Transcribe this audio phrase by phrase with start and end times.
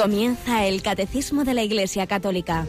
[0.00, 2.66] Comienza el Catecismo de la Iglesia Católica.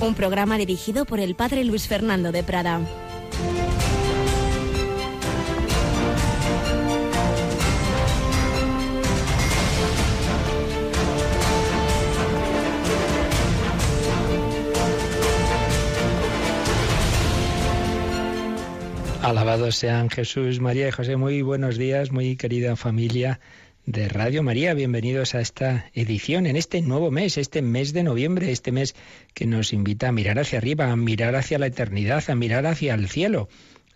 [0.00, 2.80] Un programa dirigido por el Padre Luis Fernando de Prada.
[19.22, 21.16] Alabados sean Jesús, María y José.
[21.16, 23.40] Muy buenos días, muy querida familia
[23.86, 24.74] de Radio María.
[24.74, 28.94] Bienvenidos a esta edición en este nuevo mes, este mes de noviembre, este mes
[29.34, 32.94] que nos invita a mirar hacia arriba, a mirar hacia la eternidad, a mirar hacia
[32.94, 33.48] el cielo.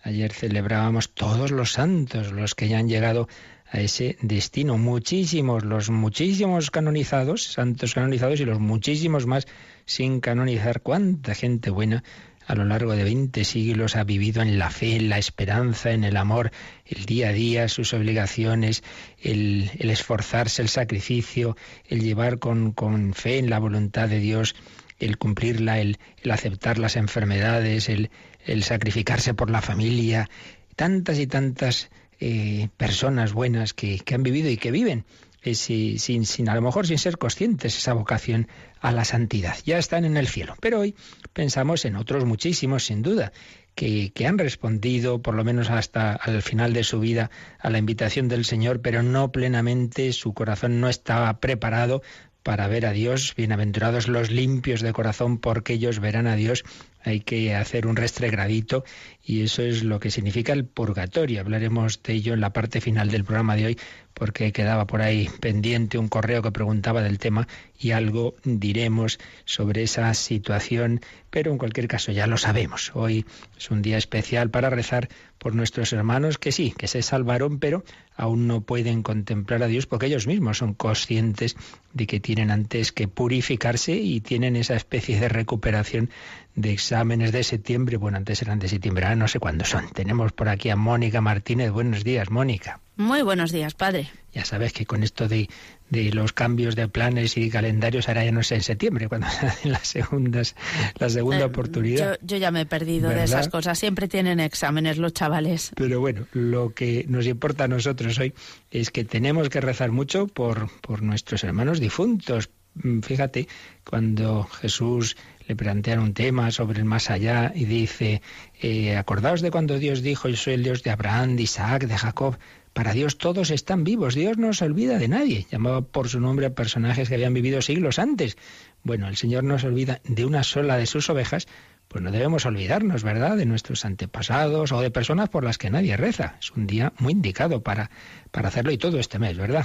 [0.02, 3.28] Ayer celebrábamos todos los santos, los que ya han llegado
[3.70, 4.78] a ese destino.
[4.78, 9.46] Muchísimos, los muchísimos canonizados, santos canonizados y los muchísimos más
[9.86, 10.80] sin canonizar.
[10.80, 12.04] Cuánta gente buena
[12.46, 16.04] a lo largo de 20 siglos ha vivido en la fe, en la esperanza, en
[16.04, 16.50] el amor,
[16.84, 18.82] el día a día, sus obligaciones,
[19.20, 21.56] el, esforzarse, el sacrificio,
[21.88, 24.54] el llevar con, con, fe en la voluntad de Dios,
[24.98, 28.10] el cumplirla, el, el aceptar las enfermedades, el,
[28.44, 30.28] el, sacrificarse por la familia,
[30.76, 35.04] tantas y tantas eh, personas buenas que, que han vivido y que viven
[35.52, 38.48] sin, sin, a lo mejor sin ser conscientes esa vocación
[38.80, 39.56] a la santidad.
[39.66, 40.54] Ya están en el cielo.
[40.60, 40.94] Pero hoy
[41.34, 43.32] pensamos en otros muchísimos, sin duda,
[43.74, 47.78] que, que, han respondido, por lo menos hasta al final de su vida, a la
[47.78, 52.00] invitación del Señor, pero no plenamente, su corazón no estaba preparado
[52.44, 53.34] para ver a Dios.
[53.36, 56.62] Bienaventurados los limpios de corazón, porque ellos verán a Dios.
[57.04, 58.84] Hay que hacer un restregradito
[59.22, 61.40] y eso es lo que significa el purgatorio.
[61.40, 63.78] Hablaremos de ello en la parte final del programa de hoy,
[64.14, 69.82] porque quedaba por ahí pendiente un correo que preguntaba del tema y algo diremos sobre
[69.82, 72.92] esa situación, pero en cualquier caso ya lo sabemos.
[72.94, 73.26] Hoy
[73.58, 77.84] es un día especial para rezar por nuestros hermanos que sí, que se salvaron, pero
[78.16, 81.56] aún no pueden contemplar a Dios porque ellos mismos son conscientes
[81.92, 86.10] de que tienen antes que purificarse y tienen esa especie de recuperación
[86.54, 87.96] de exámenes de septiembre.
[87.96, 89.88] Bueno, antes eran de septiembre, ahora no sé cuándo son.
[89.90, 91.70] Tenemos por aquí a Mónica Martínez.
[91.70, 92.80] Buenos días, Mónica.
[92.96, 94.08] Muy buenos días, padre.
[94.32, 95.48] Ya sabes que con esto de,
[95.90, 99.46] de los cambios de planes y calendarios, ahora ya no sé en septiembre, cuando se
[99.46, 100.54] hacen las segundas,
[100.98, 102.18] la segunda eh, oportunidad.
[102.22, 103.78] Yo, ya me he perdido de esas cosas.
[103.78, 105.72] Siempre tienen exámenes los chavales.
[105.74, 108.32] Pero bueno, lo que nos importa a nosotros hoy
[108.70, 112.48] es que tenemos que rezar mucho por, por nuestros hermanos difuntos.
[112.74, 113.48] Mm, fíjate,
[113.84, 115.16] cuando Jesús
[115.46, 118.22] le plantean un tema sobre el más allá y dice,
[118.60, 121.96] eh, acordaos de cuando Dios dijo, yo soy el Dios de Abraham, de Isaac, de
[121.96, 122.38] Jacob.
[122.72, 125.46] Para Dios todos están vivos, Dios no se olvida de nadie.
[125.50, 128.36] Llamaba por su nombre a personajes que habían vivido siglos antes.
[128.82, 131.46] Bueno, el Señor no se olvida de una sola de sus ovejas,
[131.94, 135.96] pues no debemos olvidarnos, ¿verdad?, de nuestros antepasados o de personas por las que nadie
[135.96, 136.38] reza.
[136.40, 137.88] Es un día muy indicado para,
[138.32, 139.64] para hacerlo y todo este mes, ¿verdad?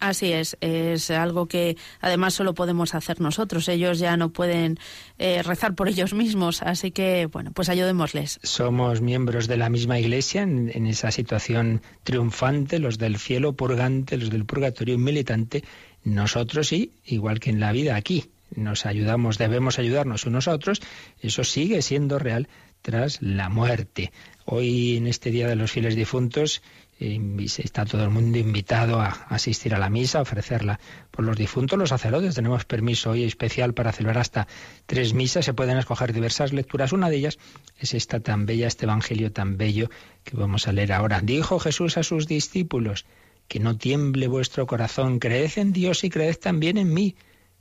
[0.00, 3.68] Así es, es algo que además solo podemos hacer nosotros.
[3.68, 4.78] Ellos ya no pueden
[5.18, 8.40] eh, rezar por ellos mismos, así que, bueno, pues ayudémosles.
[8.42, 14.16] Somos miembros de la misma iglesia en, en esa situación triunfante, los del cielo purgante,
[14.16, 15.64] los del purgatorio militante,
[16.02, 20.80] nosotros sí, igual que en la vida aquí nos ayudamos, debemos ayudarnos unos a otros,
[21.20, 22.48] eso sigue siendo real
[22.82, 24.12] tras la muerte.
[24.44, 26.62] Hoy, en este Día de los Fieles Difuntos,
[27.00, 31.78] está todo el mundo invitado a asistir a la misa, a ofrecerla por los difuntos.
[31.78, 34.48] Los sacerdotes tenemos permiso hoy especial para celebrar hasta
[34.86, 35.44] tres misas.
[35.44, 36.92] Se pueden escoger diversas lecturas.
[36.92, 37.38] Una de ellas
[37.78, 39.90] es esta tan bella, este Evangelio tan bello
[40.24, 41.20] que vamos a leer ahora.
[41.20, 43.06] Dijo Jesús a sus discípulos,
[43.46, 47.14] que no tiemble vuestro corazón, creed en Dios y creed también en mí.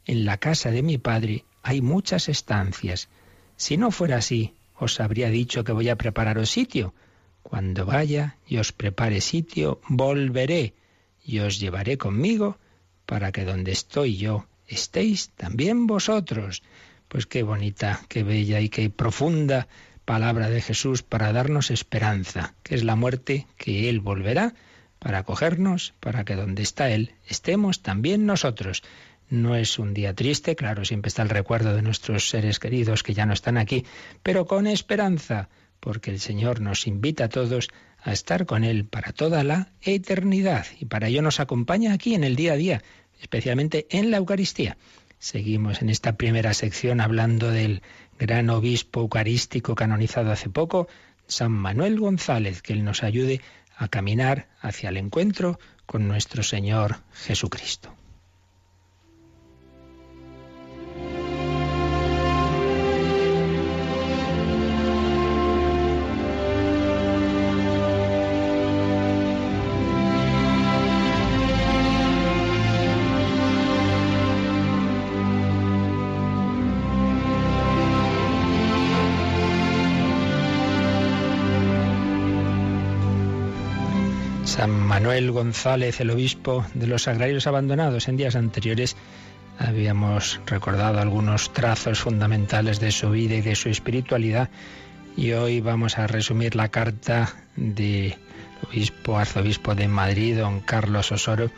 [0.07, 3.09] En la casa de mi padre hay muchas estancias.
[3.57, 6.93] Si no fuera así, os habría dicho que voy a prepararos sitio.
[7.43, 10.73] Cuando vaya y os prepare sitio, volveré
[11.25, 12.57] y os llevaré conmigo
[13.05, 16.63] para que donde estoy yo estéis también vosotros.
[17.09, 19.67] Pues qué bonita, qué bella y qué profunda
[20.05, 24.53] palabra de Jesús para darnos esperanza, que es la muerte, que Él volverá
[24.99, 28.83] para acogernos, para que donde está Él estemos también nosotros.
[29.29, 33.13] No es un día triste, claro, siempre está el recuerdo de nuestros seres queridos que
[33.13, 33.85] ya no están aquí,
[34.23, 35.49] pero con esperanza,
[35.81, 37.67] porque el Señor nos invita a todos
[38.01, 42.23] a estar con Él para toda la eternidad y para ello nos acompaña aquí en
[42.23, 42.83] el día a día,
[43.19, 44.77] especialmente en la Eucaristía.
[45.19, 47.81] Seguimos en esta primera sección hablando del
[48.17, 50.87] gran obispo eucarístico canonizado hace poco,
[51.27, 53.41] San Manuel González, que Él nos ayude
[53.75, 57.93] a caminar hacia el encuentro con nuestro Señor Jesucristo.
[84.47, 88.07] San Manuel González, el obispo de los agrarios abandonados.
[88.07, 88.95] En días anteriores
[89.59, 94.49] habíamos recordado algunos trazos fundamentales de su vida y de su espiritualidad
[95.17, 98.15] y hoy vamos a resumir la carta del
[98.65, 101.51] obispo, arzobispo de Madrid, don Carlos Osoro,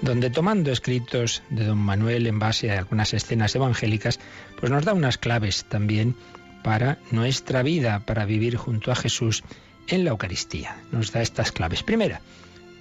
[0.00, 4.20] donde tomando escritos de don Manuel en base a algunas escenas evangélicas,
[4.60, 6.14] pues nos da unas claves también
[6.62, 9.42] para nuestra vida, para vivir junto a Jesús
[9.88, 10.76] en la Eucaristía.
[10.92, 11.82] Nos da estas claves.
[11.82, 12.20] Primera,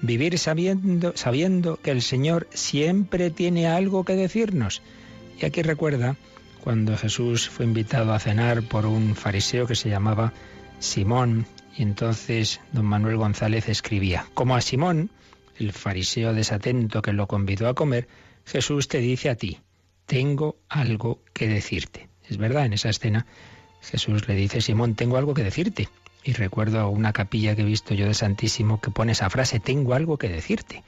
[0.02, 4.82] vivir sabiendo, sabiendo que el Señor siempre tiene algo que decirnos.
[5.40, 6.16] Y aquí recuerda
[6.64, 10.34] cuando Jesús fue invitado a cenar por un fariseo que se llamaba
[10.80, 11.46] Simón,
[11.78, 15.12] y entonces don Manuel González escribía, como a Simón,
[15.58, 18.08] el fariseo desatento que lo convidó a comer,
[18.46, 19.60] Jesús te dice a ti,
[20.06, 22.10] tengo algo que decirte.
[22.28, 23.26] Es verdad, en esa escena
[23.82, 25.90] Jesús le dice, Simón, tengo algo que decirte.
[26.26, 29.94] Y recuerdo una capilla que he visto yo de Santísimo que pone esa frase, tengo
[29.94, 30.84] algo que decirte.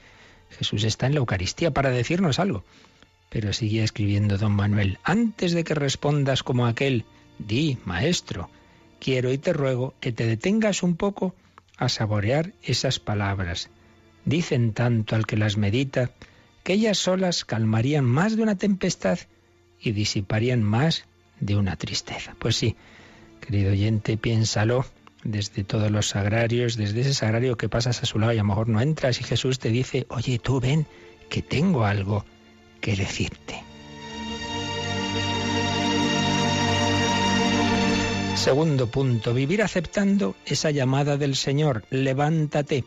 [0.50, 2.64] Jesús está en la Eucaristía para decirnos algo.
[3.28, 7.04] Pero sigue escribiendo don Manuel, antes de que respondas como aquel,
[7.38, 8.50] di, maestro,
[8.98, 11.36] quiero y te ruego que te detengas un poco
[11.76, 13.70] a saborear esas palabras.
[14.24, 16.10] Dicen tanto al que las medita
[16.64, 19.20] que ellas solas calmarían más de una tempestad
[19.80, 21.04] y disiparían más
[21.38, 22.34] de una tristeza.
[22.40, 22.74] Pues sí,
[23.40, 24.84] querido oyente, piénsalo
[25.24, 28.48] desde todos los sagrarios, desde ese sagrario que pasas a su lado y a lo
[28.48, 30.86] mejor no entras y Jesús te dice, oye, tú ven,
[31.28, 32.24] que tengo algo
[32.80, 33.62] que decirte.
[38.36, 42.84] Segundo punto, vivir aceptando esa llamada del Señor, levántate.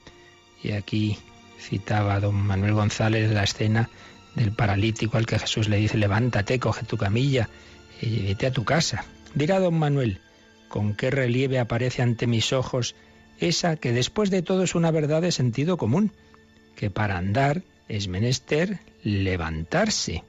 [0.64, 1.18] Y aquí
[1.60, 3.90] citaba don Manuel González la escena
[4.36, 7.50] del paralítico al que Jesús le dice, levántate, coge tu camilla
[8.02, 9.06] y vete a tu casa.
[9.36, 10.22] Dirá don Manuel,
[10.72, 12.96] con qué relieve aparece ante mis ojos
[13.40, 16.14] esa que después de todo es una verdad de sentido común,
[16.76, 20.24] que para andar es menester levantarse.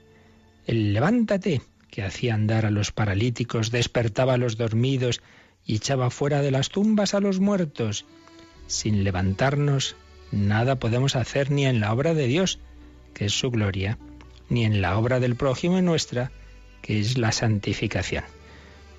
[0.66, 5.20] El levántate, que hacía andar a los paralíticos, despertaba a los dormidos
[5.64, 8.04] y echaba fuera de las tumbas a los muertos.
[8.66, 9.94] Sin levantarnos,
[10.32, 12.58] nada podemos hacer ni en la obra de Dios,
[13.14, 13.98] que es su gloria,
[14.48, 16.32] ni en la obra del prójimo y nuestra,
[16.80, 18.24] que es la santificación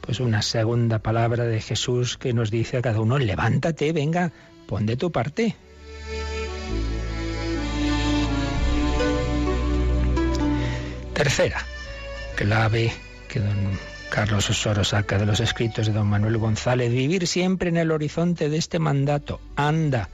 [0.05, 4.33] pues una segunda palabra de Jesús que nos dice a cada uno, levántate, venga,
[4.67, 5.55] pon de tu parte.
[11.13, 11.65] Tercera
[12.35, 12.91] clave
[13.29, 13.79] que don
[14.09, 18.49] Carlos Osoro saca de los escritos de don Manuel González, vivir siempre en el horizonte
[18.49, 19.39] de este mandato.
[19.55, 20.09] Anda.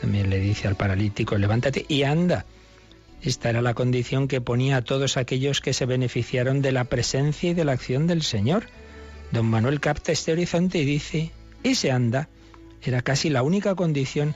[0.00, 2.46] También le dice al paralítico, levántate y anda.
[3.22, 7.50] Esta era la condición que ponía a todos aquellos que se beneficiaron de la presencia
[7.50, 8.66] y de la acción del Señor.
[9.32, 11.32] Don Manuel capta este horizonte y dice,
[11.62, 12.28] ese anda
[12.82, 14.34] era casi la única condición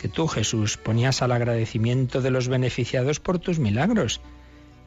[0.00, 4.20] que tú, Jesús, ponías al agradecimiento de los beneficiados por tus milagros.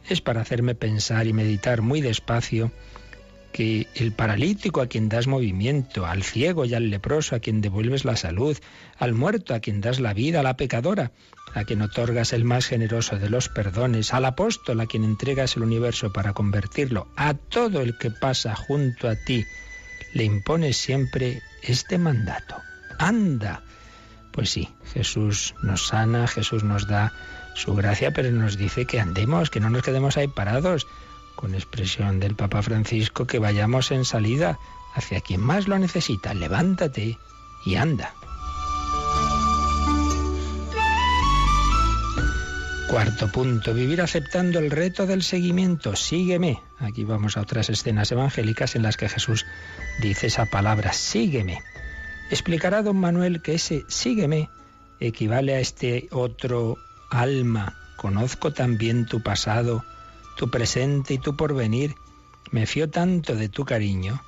[0.10, 2.72] Es para hacerme pensar y meditar muy despacio
[3.54, 8.04] que el paralítico a quien das movimiento, al ciego y al leproso a quien devuelves
[8.04, 8.58] la salud,
[9.00, 11.12] al muerto a quien das la vida, a la pecadora
[11.54, 15.64] a quien otorgas el más generoso de los perdones, al apóstol a quien entregas el
[15.64, 19.46] universo para convertirlo, a todo el que pasa junto a ti,
[20.14, 22.56] le impones siempre este mandato.
[22.98, 23.64] Anda.
[24.32, 27.14] Pues sí, Jesús nos sana, Jesús nos da
[27.54, 30.88] su gracia, pero nos dice que andemos, que no nos quedemos ahí parados,
[31.36, 34.60] con expresión del Papa Francisco, que vayamos en salida
[34.94, 36.34] hacia quien más lo necesita.
[36.34, 37.18] Levántate
[37.66, 38.14] y anda.
[42.94, 45.96] Cuarto punto, vivir aceptando el reto del seguimiento.
[45.96, 46.62] Sígueme.
[46.78, 49.48] Aquí vamos a otras escenas evangélicas en las que Jesús
[50.00, 51.60] dice esa palabra, sígueme.
[52.30, 54.50] Explicará don Manuel que ese sígueme
[55.00, 56.78] equivale a este otro
[57.10, 57.76] alma.
[57.96, 59.84] Conozco también tu pasado,
[60.36, 61.96] tu presente y tu porvenir.
[62.52, 64.22] Me fío tanto de tu cariño.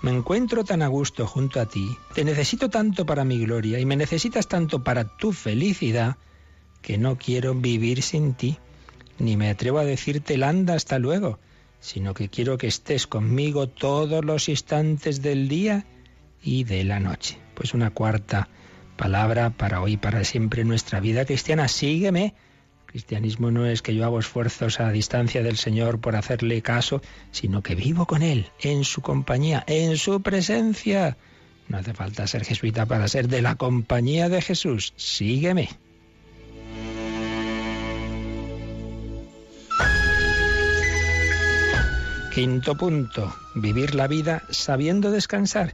[0.00, 1.96] Me encuentro tan a gusto junto a ti.
[2.14, 6.16] Te necesito tanto para mi gloria y me necesitas tanto para tu felicidad
[6.82, 8.58] que no quiero vivir sin ti.
[9.18, 11.40] Ni me atrevo a decirte el anda hasta luego,
[11.80, 15.84] sino que quiero que estés conmigo todos los instantes del día
[16.42, 17.38] y de la noche.
[17.54, 18.48] Pues una cuarta
[18.96, 21.66] palabra para hoy, para siempre en nuestra vida cristiana.
[21.66, 22.34] Sígueme
[22.98, 27.00] Cristianismo no es que yo hago esfuerzos a distancia del Señor por hacerle caso,
[27.30, 31.16] sino que vivo con Él, en su compañía, en su presencia.
[31.68, 34.94] No hace falta ser jesuita para ser de la compañía de Jesús.
[34.96, 35.68] Sígueme.
[42.34, 45.72] Quinto punto, vivir la vida sabiendo descansar.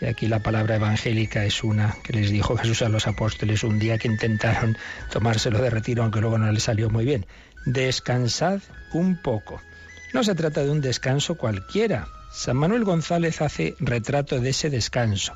[0.00, 3.78] Y aquí la palabra evangélica es una que les dijo Jesús a los apóstoles un
[3.78, 4.76] día que intentaron
[5.10, 7.26] tomárselo de retiro, aunque luego no les salió muy bien.
[7.64, 8.60] Descansad
[8.92, 9.60] un poco.
[10.12, 12.08] No se trata de un descanso cualquiera.
[12.30, 15.32] San Manuel González hace retrato de ese descanso.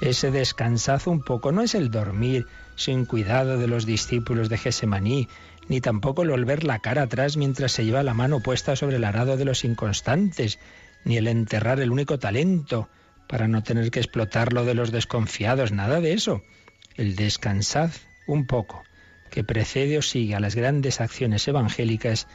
[0.00, 5.28] Ese descansad un poco no es el dormir sin cuidado de los discípulos de Gesemaní,
[5.68, 9.04] ni tampoco el volver la cara atrás mientras se lleva la mano puesta sobre el
[9.04, 10.58] arado de los inconstantes,
[11.04, 12.88] ni el enterrar el único talento,
[13.32, 16.42] para no tener que explotarlo de los desconfiados, nada de eso.
[16.96, 17.90] El descansad
[18.26, 18.82] un poco,
[19.30, 22.28] que precede o sigue a las grandes acciones evangélicas,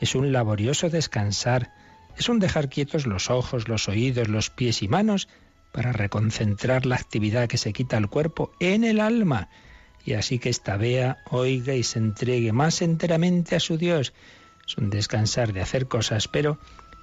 [0.00, 1.72] es un laborioso descansar,
[2.18, 5.28] es un dejar quietos los ojos, los oídos, los pies y manos
[5.70, 9.50] para reconcentrar la actividad que se quita al cuerpo en el alma,
[10.04, 14.14] y así que esta vea, oiga y se entregue más enteramente a su Dios.
[14.66, 16.58] Es un descansar de hacer cosas, pero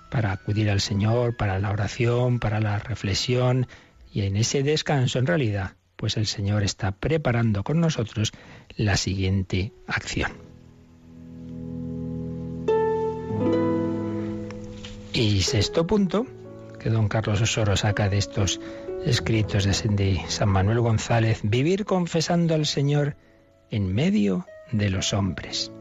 [0.10, 3.68] para acudir al Señor, para la oración, para la reflexión,
[4.12, 8.32] y en ese descanso en realidad, pues el Señor está preparando con nosotros
[8.76, 10.32] la siguiente acción.
[15.14, 16.28] Y sexto punto,
[16.80, 18.60] que don Carlos Osoro saca de estos
[19.06, 23.16] escritos de San Manuel González, vivir confesando al Señor
[23.72, 25.72] en medio de los hombres.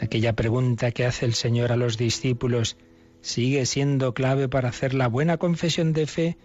[0.00, 2.76] Aquella pregunta que hace el Señor a los discípulos,
[3.22, 6.36] sigue siendo clave para hacer la buena confesión de fe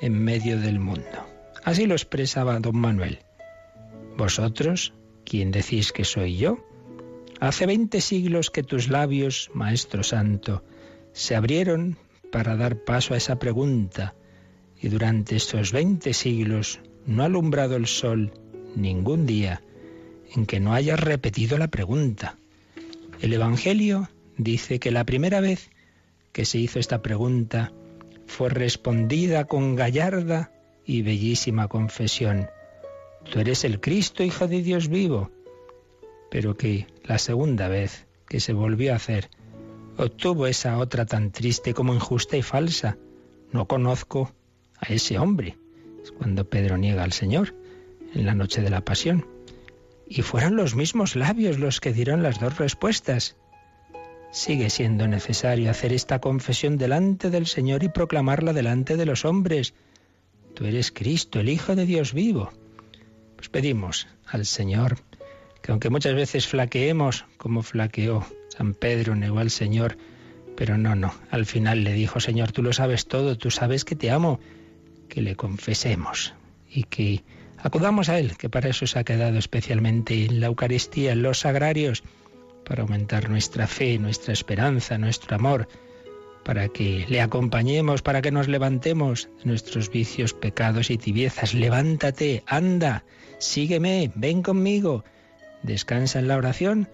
[0.00, 1.26] en medio del mundo.
[1.62, 3.20] Así lo expresaba don Manuel.
[4.16, 4.92] Vosotros,
[5.24, 6.58] ¿quién decís que soy yo?
[7.40, 10.64] Hace veinte siglos que tus labios, Maestro Santo,
[11.12, 11.96] se abrieron
[12.32, 14.14] para dar paso a esa pregunta,
[14.80, 18.32] y durante estos veinte siglos no ha alumbrado el sol
[18.76, 19.62] ningún día
[20.34, 22.36] en que no hayas repetido la pregunta.
[23.20, 25.70] El Evangelio dice que la primera vez
[26.34, 27.72] que se hizo esta pregunta
[28.26, 30.50] fue respondida con gallarda
[30.84, 32.48] y bellísima confesión.
[33.30, 35.30] Tú eres el Cristo, Hijo de Dios vivo.
[36.30, 39.30] Pero que la segunda vez que se volvió a hacer,
[39.96, 42.98] obtuvo esa otra tan triste como injusta y falsa.
[43.52, 44.32] No conozco
[44.80, 45.56] a ese hombre.
[46.02, 47.54] Es cuando Pedro niega al Señor
[48.12, 49.24] en la noche de la pasión.
[50.08, 53.36] Y fueron los mismos labios los que dieron las dos respuestas
[54.34, 59.74] sigue siendo necesario hacer esta confesión delante del Señor y proclamarla delante de los hombres.
[60.54, 62.50] Tú eres Cristo, el Hijo de Dios vivo.
[63.36, 64.98] Pues pedimos al Señor
[65.62, 69.96] que aunque muchas veces flaqueemos, como flaqueó San Pedro, negó al Señor,
[70.56, 73.94] pero no, no, al final le dijo, Señor, tú lo sabes todo, tú sabes que
[73.94, 74.40] te amo,
[75.08, 76.34] que le confesemos
[76.68, 77.22] y que
[77.56, 81.38] acudamos a Él, que para eso se ha quedado especialmente en la Eucaristía, en los
[81.38, 82.02] sagrarios,
[82.64, 85.68] para aumentar nuestra fe, nuestra esperanza, nuestro amor,
[86.44, 91.54] para que le acompañemos, para que nos levantemos de nuestros vicios, pecados y tibiezas.
[91.54, 93.04] Levántate, anda,
[93.38, 95.04] sígueme, ven conmigo,
[95.62, 96.88] descansa en la oración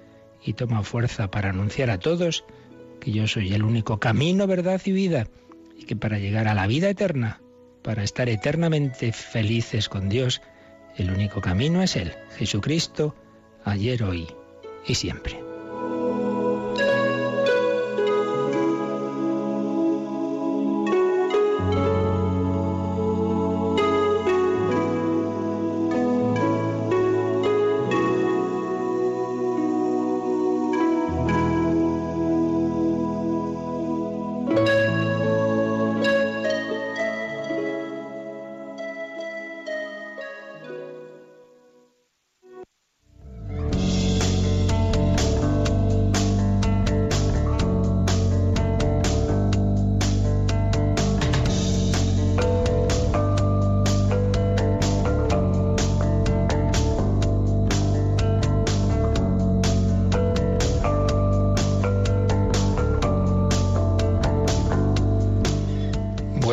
[0.45, 2.45] y toma fuerza para anunciar a todos
[3.01, 5.27] que yo soy el único camino, verdad y vida,
[5.77, 7.41] y que para llegar a la vida eterna,
[7.83, 10.43] para estar eternamente felices con Dios,
[10.97, 13.15] el único camino es Él, Jesucristo,
[13.65, 14.29] ayer, hoy
[14.87, 15.50] y siempre.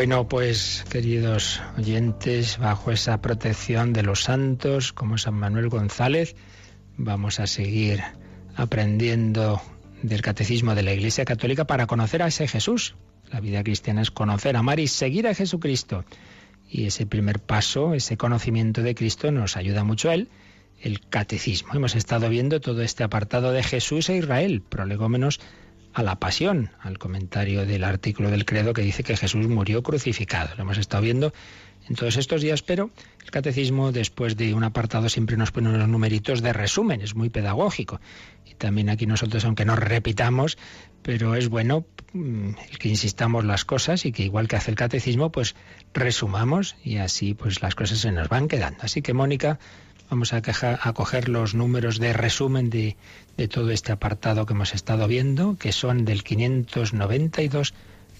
[0.07, 6.37] Bueno, pues queridos oyentes, bajo esa protección de los santos como San Manuel González,
[6.95, 8.01] vamos a seguir
[8.55, 9.61] aprendiendo
[10.01, 12.95] del catecismo de la Iglesia Católica para conocer a ese Jesús.
[13.33, 16.05] La vida cristiana es conocer, amar y seguir a Jesucristo.
[16.69, 20.29] Y ese primer paso, ese conocimiento de Cristo, nos ayuda mucho a él,
[20.79, 21.73] el catecismo.
[21.73, 25.41] Hemos estado viendo todo este apartado de Jesús e Israel, prolegómenos
[25.97, 30.55] a la pasión, al comentario del artículo del credo que dice que Jesús murió crucificado.
[30.55, 31.33] Lo hemos estado viendo
[31.89, 32.91] en todos estos días, pero
[33.25, 37.31] el catecismo después de un apartado siempre nos pone unos numeritos de resumen, es muy
[37.31, 37.99] pedagógico.
[38.45, 40.59] Y también aquí nosotros, aunque nos repitamos,
[41.01, 44.77] pero es bueno mm, el que insistamos las cosas y que igual que hace el
[44.77, 45.55] catecismo, pues
[45.95, 48.83] resumamos y así pues las cosas se nos van quedando.
[48.83, 49.57] Así que Mónica,
[50.09, 50.41] vamos a,
[50.93, 52.97] coger los números de resumen de,
[53.37, 57.73] de todo este apartado que hemos estado viendo, que son del 592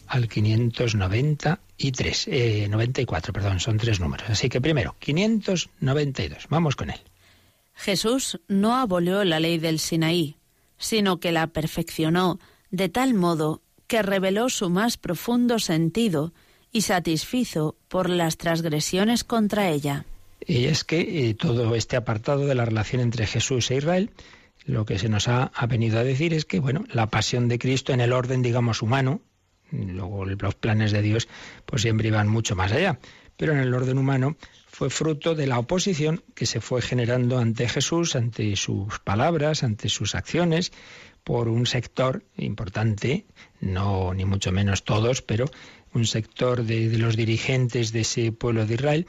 [0.08, 4.30] al 593, eh, 94, perdón, son tres números.
[4.30, 7.00] Así que primero, 592, vamos con él.
[7.74, 10.38] Jesús no abolió la ley del Sinaí,
[10.78, 12.40] sino que la perfeccionó
[12.72, 16.34] de tal modo que reveló su más profundo sentido
[16.72, 20.06] y satisfizo por las transgresiones contra ella.
[20.46, 24.12] Y es que eh, todo este apartado de la relación entre Jesús e Israel,
[24.66, 27.94] lo que se nos ha, venido a decir es que, bueno, la pasión de Cristo
[27.94, 29.22] en el orden, digamos, humano,
[29.72, 31.28] Luego los planes de Dios
[31.66, 33.00] pues siempre iban mucho más allá.
[33.36, 34.36] Pero en el orden humano
[34.68, 39.90] fue fruto de la oposición que se fue generando ante Jesús, ante sus palabras, ante
[39.90, 40.72] sus acciones,
[41.24, 43.26] por un sector importante,
[43.60, 45.46] no ni mucho menos todos, pero
[45.94, 49.08] un sector de los dirigentes de ese pueblo de Israel,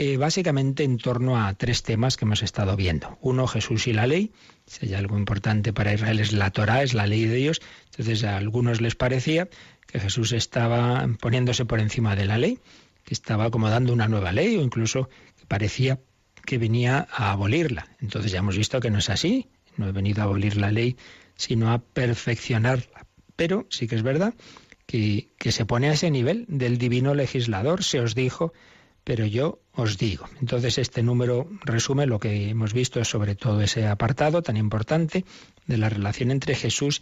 [0.00, 3.18] eh, básicamente en torno a tres temas que hemos estado viendo.
[3.20, 4.30] Uno, Jesús y la ley.
[4.64, 7.60] Si hay algo importante para Israel es la Torah, es la ley de Dios.
[7.86, 9.48] Entonces a algunos les parecía
[9.88, 12.60] que Jesús estaba poniéndose por encima de la ley,
[13.02, 15.98] que estaba como dando una nueva ley o incluso que parecía
[16.46, 17.88] que venía a abolirla.
[18.00, 20.96] Entonces ya hemos visto que no es así, no he venido a abolir la ley,
[21.34, 23.04] sino a perfeccionarla.
[23.34, 24.32] Pero sí que es verdad
[24.86, 28.52] que, que se pone a ese nivel del divino legislador, se os dijo,
[29.08, 30.28] pero yo os digo.
[30.38, 35.24] Entonces este número resume lo que hemos visto sobre todo ese apartado tan importante
[35.66, 37.00] de la relación entre Jesús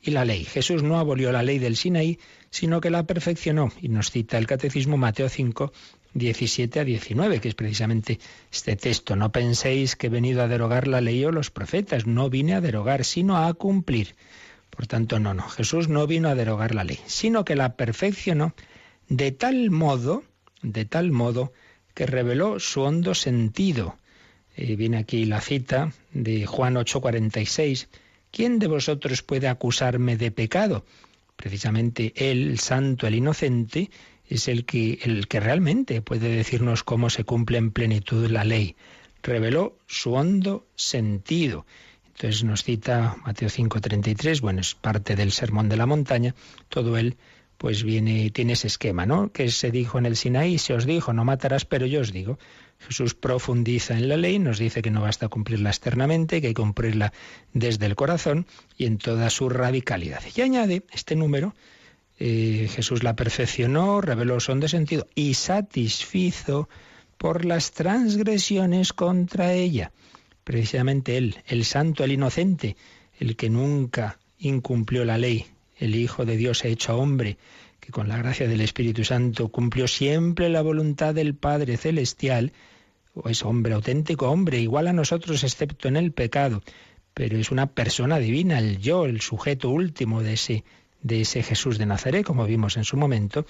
[0.00, 0.44] y la ley.
[0.44, 3.72] Jesús no abolió la ley del Sinaí, sino que la perfeccionó.
[3.82, 5.72] Y nos cita el Catecismo Mateo 5,
[6.14, 8.20] 17 a 19, que es precisamente
[8.52, 9.16] este texto.
[9.16, 12.06] No penséis que he venido a derogar la ley o los profetas.
[12.06, 14.14] No vine a derogar, sino a cumplir.
[14.70, 15.48] Por tanto, no, no.
[15.48, 18.54] Jesús no vino a derogar la ley, sino que la perfeccionó
[19.08, 20.22] de tal modo,
[20.62, 21.52] de tal modo,
[21.94, 23.96] que reveló su hondo sentido.
[24.56, 27.88] Eh, viene aquí la cita de Juan 8:46
[28.30, 30.84] ¿quién de vosotros puede acusarme de pecado?
[31.36, 33.90] Precisamente él, el santo, el inocente,
[34.28, 38.76] es el que, el que realmente puede decirnos cómo se cumple en plenitud la ley.
[39.22, 41.64] Reveló su hondo sentido.
[42.14, 46.34] Entonces nos cita Mateo 5:33, bueno, es parte del Sermón de la Montaña,
[46.68, 47.16] todo él
[47.58, 49.32] pues viene, tiene ese esquema, ¿no?
[49.32, 52.38] Que se dijo en el Sinaí, se os dijo, no matarás, pero yo os digo.
[52.78, 56.62] Jesús profundiza en la ley, nos dice que no basta cumplirla externamente, que hay que
[56.62, 57.12] cumplirla
[57.52, 60.22] desde el corazón y en toda su radicalidad.
[60.36, 61.56] Y añade este número,
[62.20, 66.68] eh, Jesús la perfeccionó, reveló son de sentido y satisfizo
[67.16, 69.90] por las transgresiones contra ella.
[70.44, 72.76] Precisamente él, el santo, el inocente,
[73.18, 75.46] el que nunca incumplió la ley,
[75.78, 77.38] el Hijo de Dios hecho hombre,
[77.80, 82.52] que con la gracia del Espíritu Santo cumplió siempre la voluntad del Padre Celestial,
[83.14, 86.62] o es hombre auténtico, hombre, igual a nosotros excepto en el pecado,
[87.14, 90.64] pero es una persona divina, el yo, el sujeto último de ese,
[91.02, 93.46] de ese Jesús de Nazaret, como vimos en su momento,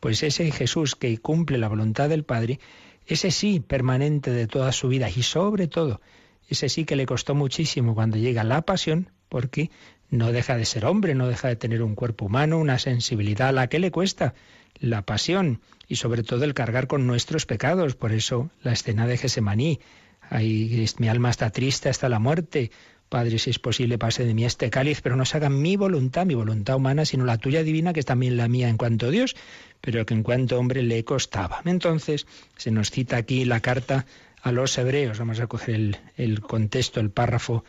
[0.00, 2.58] pues ese Jesús que cumple la voluntad del Padre,
[3.06, 6.00] ese sí permanente de toda su vida y sobre todo,
[6.48, 9.70] ese sí que le costó muchísimo cuando llega la pasión, porque
[10.12, 13.52] no deja de ser hombre, no deja de tener un cuerpo humano, una sensibilidad a
[13.52, 14.34] la que le cuesta
[14.78, 17.94] la pasión y sobre todo el cargar con nuestros pecados.
[17.94, 19.80] Por eso la escena de Gesemaní.
[20.28, 22.70] Ahí mi alma está triste hasta la muerte.
[23.08, 26.26] Padre, si es posible, pase de mí este cáliz, pero no se haga mi voluntad,
[26.26, 29.10] mi voluntad humana, sino la tuya divina, que es también la mía en cuanto a
[29.10, 29.34] Dios,
[29.80, 31.62] pero que en cuanto hombre le costaba.
[31.64, 34.04] Entonces, se nos cita aquí la carta
[34.42, 35.18] a los hebreos.
[35.18, 37.64] Vamos a coger el, el contexto, el párrafo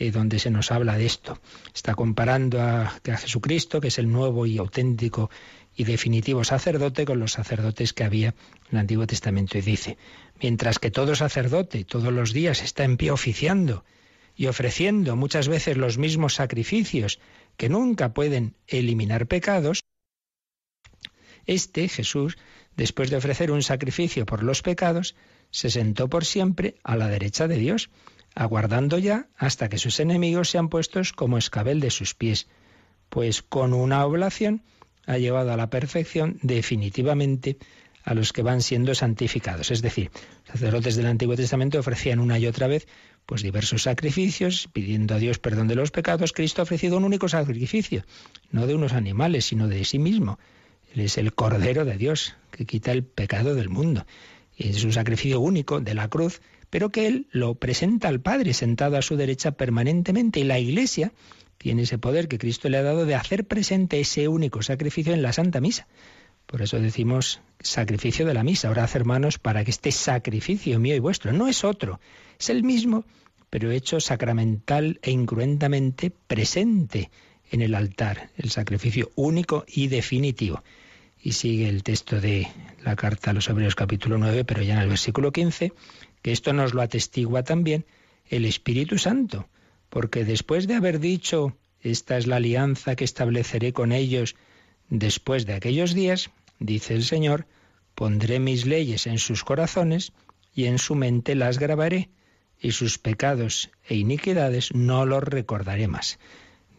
[0.00, 1.40] eh, donde se nos habla de esto.
[1.74, 5.28] Está comparando a, a Jesucristo, que es el nuevo y auténtico
[5.74, 9.58] y definitivo sacerdote, con los sacerdotes que había en el Antiguo Testamento.
[9.58, 9.98] Y dice,
[10.40, 13.84] mientras que todo sacerdote todos los días está en pie oficiando
[14.36, 17.18] y ofreciendo muchas veces los mismos sacrificios
[17.56, 19.82] que nunca pueden eliminar pecados,
[21.44, 22.38] este Jesús,
[22.76, 25.16] después de ofrecer un sacrificio por los pecados,
[25.50, 27.90] se sentó por siempre a la derecha de Dios
[28.34, 32.48] aguardando ya hasta que sus enemigos sean puestos como escabel de sus pies,
[33.08, 34.62] pues con una oblación
[35.06, 37.56] ha llevado a la perfección definitivamente
[38.04, 39.70] a los que van siendo santificados.
[39.70, 40.10] Es decir,
[40.44, 42.86] sacerdotes del Antiguo Testamento ofrecían una y otra vez
[43.26, 47.28] pues diversos sacrificios, pidiendo a Dios perdón de los pecados, Cristo ha ofrecido un único
[47.28, 48.04] sacrificio,
[48.50, 50.38] no de unos animales, sino de sí mismo.
[50.94, 54.06] Él es el Cordero de Dios, que quita el pecado del mundo.
[54.56, 58.54] Y es un sacrificio único de la cruz, pero que Él lo presenta al Padre
[58.54, 60.40] sentado a su derecha permanentemente.
[60.40, 61.12] Y la Iglesia
[61.58, 65.22] tiene ese poder que Cristo le ha dado de hacer presente ese único sacrificio en
[65.22, 65.86] la Santa Misa.
[66.48, 68.70] Por eso decimos sacrificio de la misa.
[68.70, 72.00] Orad, hermanos, para que este sacrificio mío y vuestro no es otro,
[72.40, 73.04] es el mismo,
[73.50, 77.10] pero hecho sacramental e incruentamente presente
[77.50, 80.62] en el altar, el sacrificio único y definitivo.
[81.20, 82.48] Y sigue el texto de
[82.82, 85.74] la carta a los Hebreos capítulo 9, pero ya en el versículo 15,
[86.22, 87.86] que esto nos lo atestigua también
[88.28, 89.48] el Espíritu Santo,
[89.88, 94.36] porque después de haber dicho, esta es la alianza que estableceré con ellos
[94.90, 97.46] después de aquellos días, dice el Señor,
[97.94, 100.12] pondré mis leyes en sus corazones
[100.54, 102.10] y en su mente las grabaré,
[102.60, 106.18] y sus pecados e iniquidades no los recordaré más.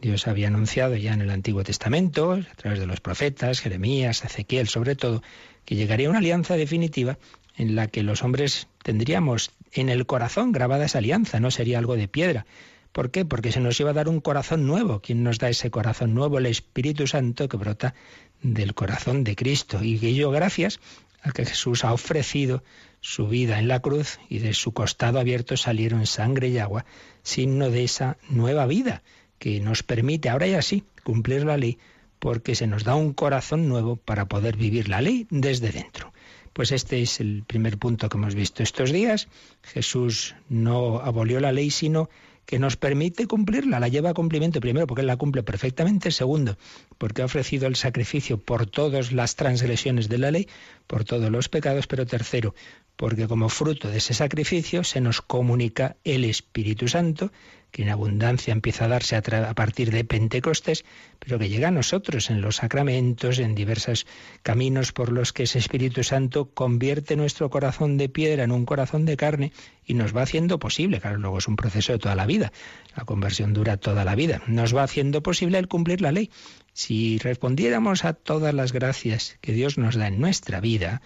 [0.02, 4.68] Dios había anunciado ya en el Antiguo Testamento, a través de los profetas, Jeremías, Ezequiel
[4.68, 5.22] sobre todo,
[5.66, 7.18] que llegaría una alianza definitiva
[7.60, 11.98] en la que los hombres tendríamos en el corazón grabada esa alianza, no sería algo
[11.98, 12.46] de piedra.
[12.94, 13.26] ¿Por qué?
[13.26, 15.02] Porque se nos iba a dar un corazón nuevo.
[15.02, 16.38] ¿Quién nos da ese corazón nuevo?
[16.38, 17.94] El Espíritu Santo que brota
[18.42, 19.84] del corazón de Cristo.
[19.84, 20.80] Y ello gracias
[21.22, 22.64] a que Jesús ha ofrecido
[23.02, 26.86] su vida en la cruz y de su costado abierto salieron sangre y agua,
[27.24, 29.04] signo de esa nueva vida
[29.38, 31.78] que nos permite ahora y así cumplir la ley
[32.20, 36.14] porque se nos da un corazón nuevo para poder vivir la ley desde dentro.
[36.60, 39.30] Pues este es el primer punto que hemos visto estos días.
[39.64, 42.10] Jesús no abolió la ley, sino
[42.46, 46.58] que nos permite cumplirla, la lleva a cumplimiento primero porque Él la cumple perfectamente, segundo
[46.98, 50.50] porque ha ofrecido el sacrificio por todas las transgresiones de la ley,
[50.86, 52.54] por todos los pecados, pero tercero
[53.00, 57.32] porque como fruto de ese sacrificio se nos comunica el Espíritu Santo,
[57.72, 60.86] que en abundancia empieza a darse a, partir de Pentecostés,
[61.20, 64.08] pero que llega a nosotros en los sacramentos, en diversos
[64.44, 69.06] caminos por los que ese Espíritu Santo convierte nuestro corazón de piedra en un corazón
[69.06, 69.52] de carne
[69.86, 72.52] y nos va haciendo posible, claro, luego es un proceso de toda la vida,
[72.96, 76.32] la conversión dura toda la vida, nos va haciendo posible el cumplir la ley.
[76.74, 81.02] Si respondiéramos a todas las gracias que Dios nos da en nuestra vida,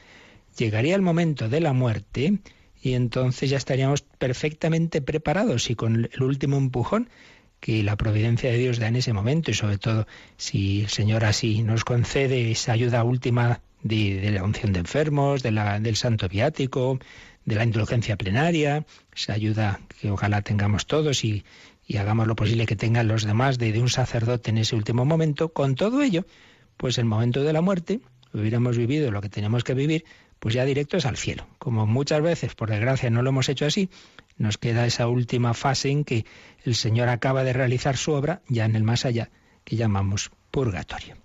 [0.58, 2.39] llegaría el momento de la muerte,
[2.84, 7.10] y entonces ya estaríamos perfectamente preparados y con el último empujón
[7.62, 11.24] que la providencia de Dios da en ese momento y sobre todo si el Señor
[11.24, 16.28] así nos concede esa ayuda última de, la unción de enfermos, de la, del santo
[16.28, 17.00] viático,
[17.46, 21.46] de la indulgencia plenaria, esa ayuda que ojalá tengamos todos y,
[21.98, 25.54] hagamos lo posible que tengan los demás de, de un sacerdote en ese último momento,
[25.54, 26.26] con todo ello,
[26.76, 28.02] pues el momento de la muerte,
[28.34, 30.04] hubiéramos vivido lo que tenemos que vivir,
[30.43, 31.47] pues ya directo es al cielo.
[31.58, 33.89] Como muchas veces, por desgracia, no lo hemos hecho así,
[34.36, 36.25] nos queda esa última fase en que
[36.65, 39.32] el Señor acaba de realizar su obra ya en el más allá,
[39.63, 41.15] que llamamos purgatorio.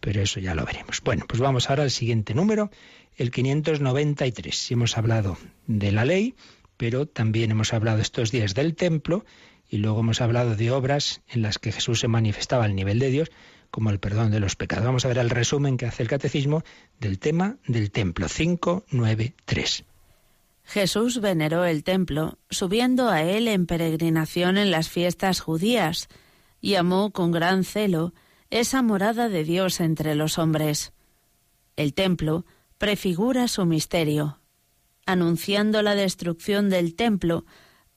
[0.00, 1.00] Pero eso ya lo veremos.
[1.02, 2.70] Bueno, pues vamos ahora al siguiente número,
[3.16, 4.70] el 593.
[4.72, 6.34] Hemos hablado de la ley,
[6.76, 9.24] pero también hemos hablado estos días del templo
[9.70, 13.08] y luego hemos hablado de obras en las que Jesús se manifestaba al nivel de
[13.08, 13.30] Dios
[13.76, 14.86] como el perdón de los pecados.
[14.86, 16.64] Vamos a ver el resumen que hace el catecismo
[16.98, 19.84] del tema del templo 593.
[20.64, 26.08] Jesús veneró el templo, subiendo a él en peregrinación en las fiestas judías,
[26.62, 28.14] y amó con gran celo
[28.48, 30.94] esa morada de Dios entre los hombres.
[31.76, 32.46] El templo
[32.78, 34.40] prefigura su misterio.
[35.04, 37.44] Anunciando la destrucción del templo,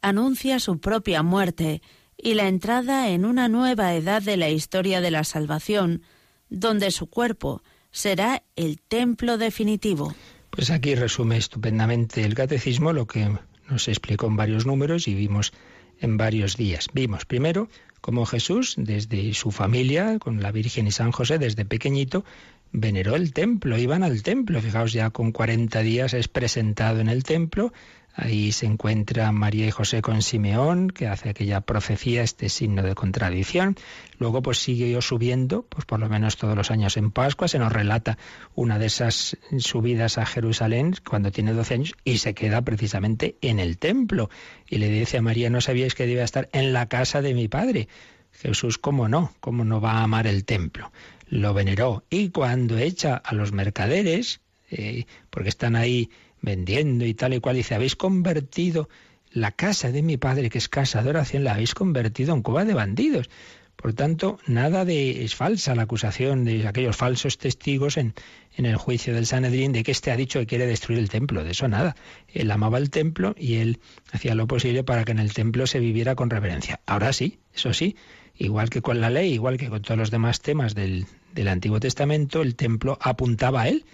[0.02, 1.82] anuncia su propia muerte
[2.22, 6.02] y la entrada en una nueva edad de la historia de la salvación,
[6.50, 10.14] donde su cuerpo será el templo definitivo.
[10.50, 13.30] Pues aquí resume estupendamente el catecismo lo que
[13.70, 15.54] nos explicó en varios números y vimos
[16.00, 16.88] en varios días.
[16.94, 17.70] Vimos primero
[18.02, 22.26] cómo Jesús, desde su familia, con la Virgen y San José, desde pequeñito,
[22.72, 24.62] veneró el templo, iban al templo.
[24.62, 27.74] Fijaos, ya con 40 días es presentado en el templo,
[28.13, 32.95] Ahí se encuentra María y José con Simeón, que hace aquella profecía, este signo de
[32.95, 33.76] contradicción.
[34.17, 37.72] Luego pues sigue subiendo, pues por lo menos todos los años en Pascua, se nos
[37.72, 38.17] relata
[38.56, 43.60] una de esas subidas a Jerusalén cuando tiene 12 años y se queda precisamente en
[43.60, 44.30] el templo.
[44.67, 47.48] Y le dice a María, no sabíais que debía estar en la casa de mi
[47.48, 47.88] padre.
[48.34, 49.34] Jesús, ¿cómo no?
[49.39, 50.91] ¿Cómo no va a amar el templo?
[51.28, 52.04] Lo veneró.
[52.10, 54.41] Y cuando echa a los mercaderes,
[54.72, 56.10] eh, porque están ahí
[56.41, 57.56] vendiendo y tal y cual.
[57.56, 58.89] Dice, habéis convertido
[59.32, 62.65] la casa de mi padre, que es casa de oración, la habéis convertido en cueva
[62.65, 63.30] de bandidos.
[63.75, 68.13] Por tanto, nada de es falsa la acusación de aquellos falsos testigos en,
[68.58, 71.45] en el juicio del Sanedrín de que éste ha dicho que quiere destruir el templo.
[71.45, 71.95] De eso nada.
[72.28, 73.80] Él amaba el templo y él
[74.12, 76.82] hacía lo posible para que en el templo se viviera con reverencia.
[76.86, 77.95] Ahora sí, eso sí,
[78.36, 81.80] igual que con la ley, igual que con todos los demás temas del, del Antiguo
[81.80, 83.86] Testamento, el templo apuntaba a él.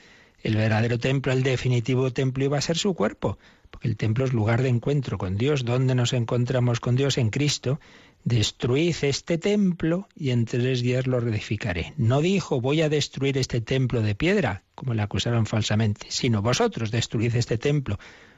[0.45, 3.39] El verdadero templo, el definitivo templo iba a ser su cuerpo,
[3.71, 5.65] porque el templo es lugar de encuentro con Dios.
[5.65, 7.17] ¿Dónde nos encontramos con Dios?
[7.17, 7.79] En Cristo.
[8.25, 11.95] Destruid este templo y en tres días lo reedificaré.
[11.97, 16.91] No dijo voy a destruir este templo de piedra, como le acusaron falsamente, sino vosotros
[16.91, 17.97] destruid este templo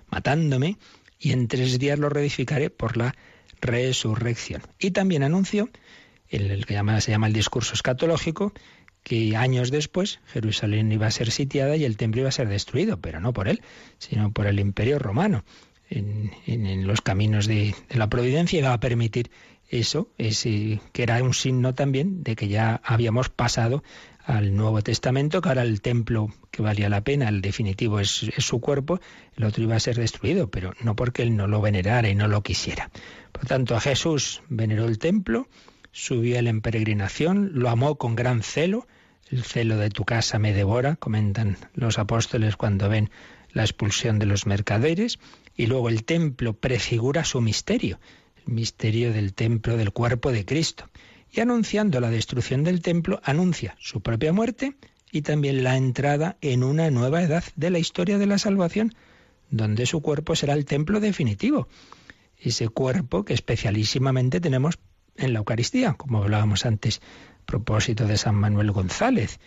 [0.09, 0.77] matándome
[1.19, 3.15] y en tres días lo reedificaré por la
[3.59, 4.61] resurrección.
[4.79, 5.69] Y también anunció,
[6.29, 8.53] el, el que se llama el discurso escatológico,
[9.07, 12.99] que años después Jerusalén iba a ser sitiada y el templo iba a ser destruido,
[12.99, 13.61] pero no por él,
[13.99, 15.45] sino por el imperio romano.
[15.89, 19.31] En, los caminos de, la providencia iba a permitir
[19.69, 23.81] eso, ese, que era un signo también de que ya habíamos pasado
[24.25, 28.43] al Nuevo Testamento, que ahora el templo que valía la pena, el definitivo es, es,
[28.43, 28.99] su cuerpo,
[29.37, 32.27] el otro iba a ser destruido, pero no porque él no lo venerara y no
[32.27, 32.91] lo quisiera.
[33.31, 35.47] Por tanto, a Jesús veneró el templo,
[35.93, 38.85] subió él en peregrinación, lo amó con gran celo,
[39.31, 43.09] el celo de tu casa me devora, comentan los apóstoles cuando ven
[43.51, 45.19] la expulsión de los mercaderes,
[45.55, 47.99] y luego el templo prefigura su misterio,
[48.45, 50.89] el misterio del templo del cuerpo de Cristo.
[51.31, 54.75] Y anunciando la destrucción del templo, anuncia su propia muerte
[55.11, 58.93] y también la entrada en una nueva edad de la historia de la salvación,
[59.49, 61.67] donde su cuerpo será el templo definitivo.
[62.37, 64.79] Ese cuerpo que especialísimamente tenemos
[65.15, 67.01] en la Eucaristía, como hablábamos antes
[67.47, 69.39] propósito de San Manuel González.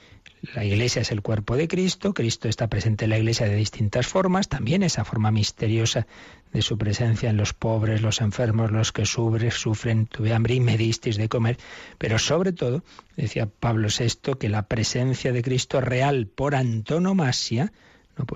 [0.54, 4.06] La Iglesia es el cuerpo de Cristo, Cristo está presente en la Iglesia de distintas
[4.06, 6.06] formas, también esa forma misteriosa
[6.50, 10.60] de su presencia en los pobres, los enfermos, los que sufren, sufren, tuve hambre y
[10.60, 11.58] me disteis de comer,
[11.98, 12.82] pero sobre todo,
[13.16, 17.70] decía Pablo VI, que la presencia de Cristo real por antonomasia,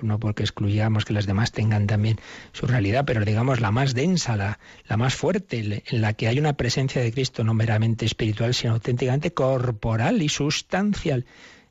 [0.01, 2.19] no, porque excluyamos que las demás tengan también
[2.51, 6.39] su realidad, pero digamos la más densa, la, la más fuerte, en la que hay
[6.39, 11.25] una presencia de Cristo no meramente espiritual, sino auténticamente corporal y sustancial.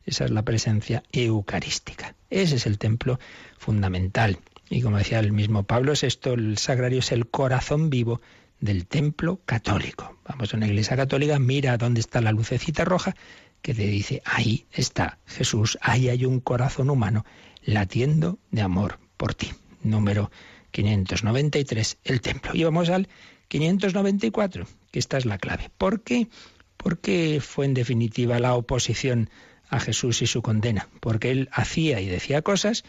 [0.04, 2.14] Esa es la presencia eucarística.
[2.30, 3.18] Ese es el templo
[3.58, 4.38] fundamental.
[4.68, 8.20] Y como decía el mismo Pablo VI, el sagrario es el corazón vivo
[8.60, 10.16] del templo católico.
[10.26, 13.14] Vamos a una iglesia católica, mira dónde está la lucecita roja
[13.60, 17.24] que te dice, ahí está Jesús, ahí hay un corazón humano
[17.64, 19.52] latiendo de amor por ti.
[19.82, 20.30] Número
[20.70, 22.52] 593, el templo.
[22.54, 23.08] Y vamos al
[23.48, 25.70] 594, que esta es la clave.
[25.76, 26.28] ¿Por qué?
[26.76, 29.30] Porque fue en definitiva la oposición
[29.68, 32.84] a Jesús y su condena, porque él hacía y decía cosas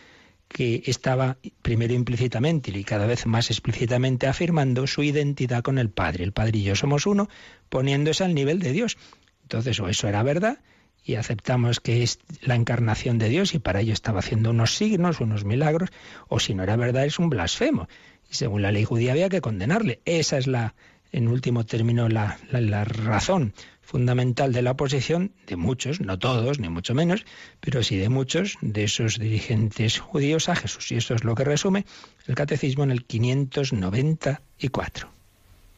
[0.48, 6.24] que estaba primero implícitamente y cada vez más explícitamente afirmando su identidad con el Padre.
[6.24, 7.30] El Padre y yo somos uno,
[7.70, 8.98] poniéndose al nivel de Dios.
[9.44, 10.60] Entonces, o eso era verdad,
[11.06, 15.22] y aceptamos que es la encarnación de Dios y para ello estaba haciendo unos signos,
[15.22, 15.92] unos milagros,
[16.28, 17.88] o si no era verdad es un blasfemo.
[18.30, 20.02] Y según la ley judía había que condenarle.
[20.06, 20.74] Esa es la,
[21.12, 26.70] en último término, la, la, razón fundamental de la oposición de muchos, no todos, ni
[26.70, 27.24] mucho menos,
[27.60, 30.92] pero sí de muchos de esos dirigentes judíos a Jesús.
[30.92, 31.86] Y eso es lo que resume
[32.26, 35.12] el catecismo en el 594.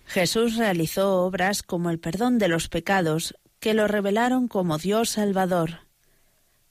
[0.06, 5.82] Jesús realizó obras como el perdón de los pecados, que lo revelaron como Dios Salvador.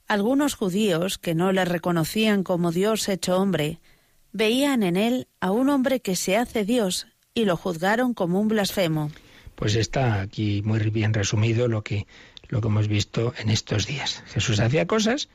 [0.07, 3.79] Algunos judíos, que no le reconocían como Dios hecho hombre,
[4.31, 8.47] veían en él a un hombre que se hace Dios y lo juzgaron como un
[8.47, 9.11] blasfemo.
[9.55, 12.07] Pues está aquí muy bien resumido lo que,
[12.47, 14.23] lo que hemos visto en estos días.
[14.27, 15.29] Jesús hacía cosas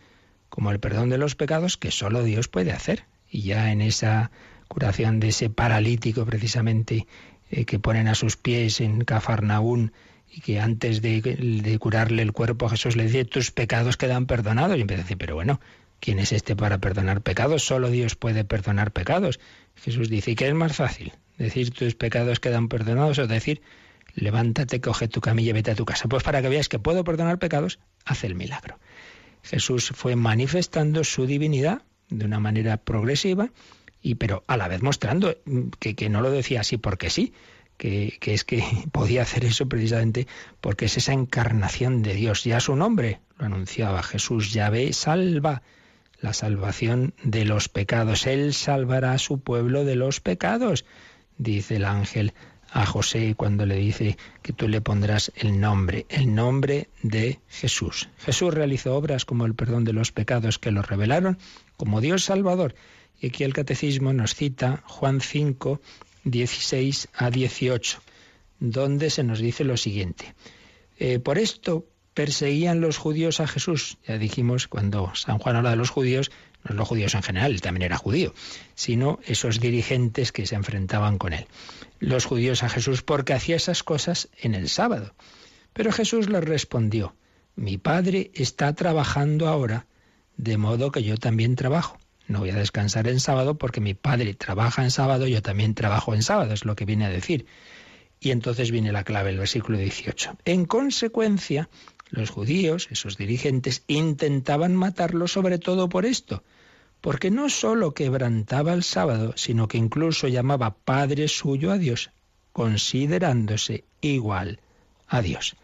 [0.48, 3.04] como el perdón de los pecados que solo Dios puede hacer.
[3.28, 4.30] Y ya en esa
[4.68, 7.06] curación de ese paralítico precisamente
[7.50, 9.92] eh, que ponen a sus pies en Cafarnaún,
[10.32, 14.78] y que antes de, curarle el cuerpo Jesús le dice, tus pecados quedan perdonados.
[14.78, 15.60] Y empieza a decir, pero bueno,
[16.00, 17.64] ¿quién es este para perdonar pecados?
[17.64, 19.40] Solo Dios puede perdonar pecados.
[19.76, 21.12] Jesús dice, ¿y qué es más fácil?
[21.36, 23.60] ¿Decir tus pecados quedan perdonados o decir,
[24.14, 26.08] levántate, coge tu camilla y vete a tu casa?
[26.08, 28.78] Pues para que veas que puedo perdonar pecados, hace el milagro.
[29.42, 33.50] Jesús fue manifestando su divinidad de una manera progresiva,
[34.00, 35.36] y pero a la vez mostrando
[35.78, 37.34] que, que no lo decía así porque sí,
[37.82, 40.28] que, es que podía hacer eso precisamente
[40.60, 42.44] porque es esa encarnación de Dios.
[42.44, 45.62] Ya su nombre lo anunciaba Jesús, Yahvé salva
[46.20, 48.26] la salvación de los pecados.
[48.28, 50.84] Él salvará a su pueblo de los pecados,
[51.38, 52.34] dice el ángel
[52.70, 58.08] a José cuando le dice que tú le pondrás el nombre, el nombre de Jesús.
[58.18, 61.36] Jesús realizó obras como el perdón de los pecados que lo revelaron
[61.76, 62.76] como Dios Salvador.
[63.20, 65.80] Y aquí el catecismo nos cita Juan 5,
[66.24, 68.00] 16 a 18,
[68.61, 70.35] donde se nos dice lo siguiente.
[70.98, 73.98] Eh, por esto perseguían los judíos a Jesús.
[74.06, 76.30] Ya dijimos, cuando San Juan habla de los judíos,
[76.64, 78.35] no los judíos en general, él también era judío,
[78.74, 81.46] sino esos dirigentes que se enfrentaban con él.
[81.98, 85.14] Los judíos a Jesús porque hacía esas cosas en el sábado.
[85.72, 87.14] Pero Jesús les respondió,
[87.56, 89.87] mi Padre está trabajando ahora,
[90.37, 91.98] de modo que yo también trabajo.
[92.28, 96.14] No voy a descansar en sábado porque mi Padre trabaja en sábado, yo también trabajo
[96.14, 97.46] en sábado, es lo que viene a decir.
[98.20, 100.38] Y entonces viene la clave, el versículo 18.
[100.44, 101.68] En consecuencia,
[102.11, 106.44] los judíos, esos dirigentes, intentaban matarlo sobre todo por esto,
[107.00, 112.11] porque no sólo quebrantaba el sábado, sino que incluso llamaba Padre suyo a Dios,
[112.52, 114.61] considerándose igual
[115.08, 115.56] a Dios.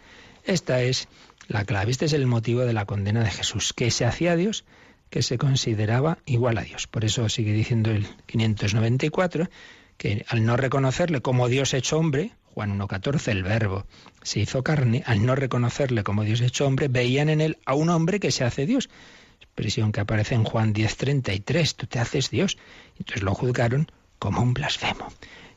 [0.44, 1.07] Esta es
[1.47, 4.37] la clave, este es el motivo de la condena de Jesús, que se hacía a
[4.37, 4.64] Dios,
[5.11, 6.87] que se consideraba igual a Dios.
[6.87, 9.49] Por eso sigue diciendo el 594
[9.97, 13.87] que al no reconocerle como Dios hecho hombre, Juan 1.14, el verbo
[14.23, 17.88] se hizo carne, al no reconocerle como Dios hecho hombre, veían en él a un
[17.88, 18.88] hombre que se hace Dios.
[19.40, 22.59] Expresión que aparece en Juan 10.33, tú te haces Dios.
[22.99, 25.09] Entonces lo juzgaron como un blasfemo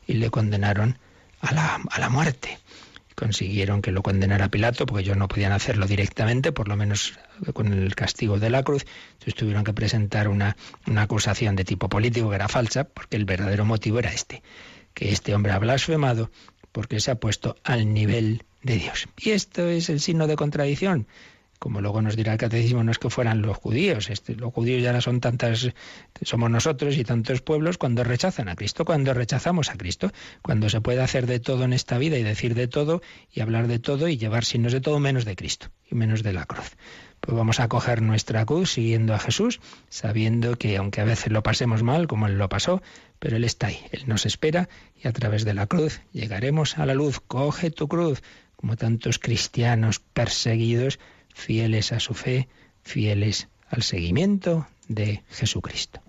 [0.08, 0.98] y le condenaron
[1.40, 2.60] a la, a la muerte.
[3.16, 7.20] Consiguieron que lo condenara Pilato, porque ellos no podían hacerlo directamente, por lo menos
[7.54, 8.86] con el castigo de la cruz.
[9.14, 10.56] Entonces tuvieron que presentar una,
[10.88, 14.42] una acusación de tipo político que era falsa, porque el verdadero motivo era este,
[14.94, 16.32] que este hombre ha blasfemado
[16.72, 19.08] porque se ha puesto al nivel de Dios.
[19.18, 21.08] Y esto es el signo de contradicción.
[21.62, 25.00] Como luego nos dirá el catecismo, no es que fueran los judíos, los judíos ya
[25.00, 25.70] son tantas,
[26.24, 30.82] somos nosotros y tantos pueblos cuando rechazan a Cristo, cuando rechazamos a Cristo, cuando se
[30.82, 34.08] puede hacer de todo en esta vida y decir de todo y hablar de todo
[34.08, 36.78] y llevar signos de todo menos de Cristo y menos de la cruz.
[37.20, 41.44] Pues vamos a coger nuestra cruz siguiendo a Jesús, sabiendo que aunque a veces lo
[41.44, 42.82] pasemos mal, como Él lo pasó,
[43.20, 44.68] pero Él está ahí, Él nos espera
[45.00, 47.20] y a través de la cruz llegaremos a la luz.
[47.20, 48.24] Coge tu cruz,
[48.56, 50.98] como tantos cristianos perseguidos,
[51.34, 52.48] fieles a su fe,
[52.84, 56.02] fieles al seguimiento de Jesucristo.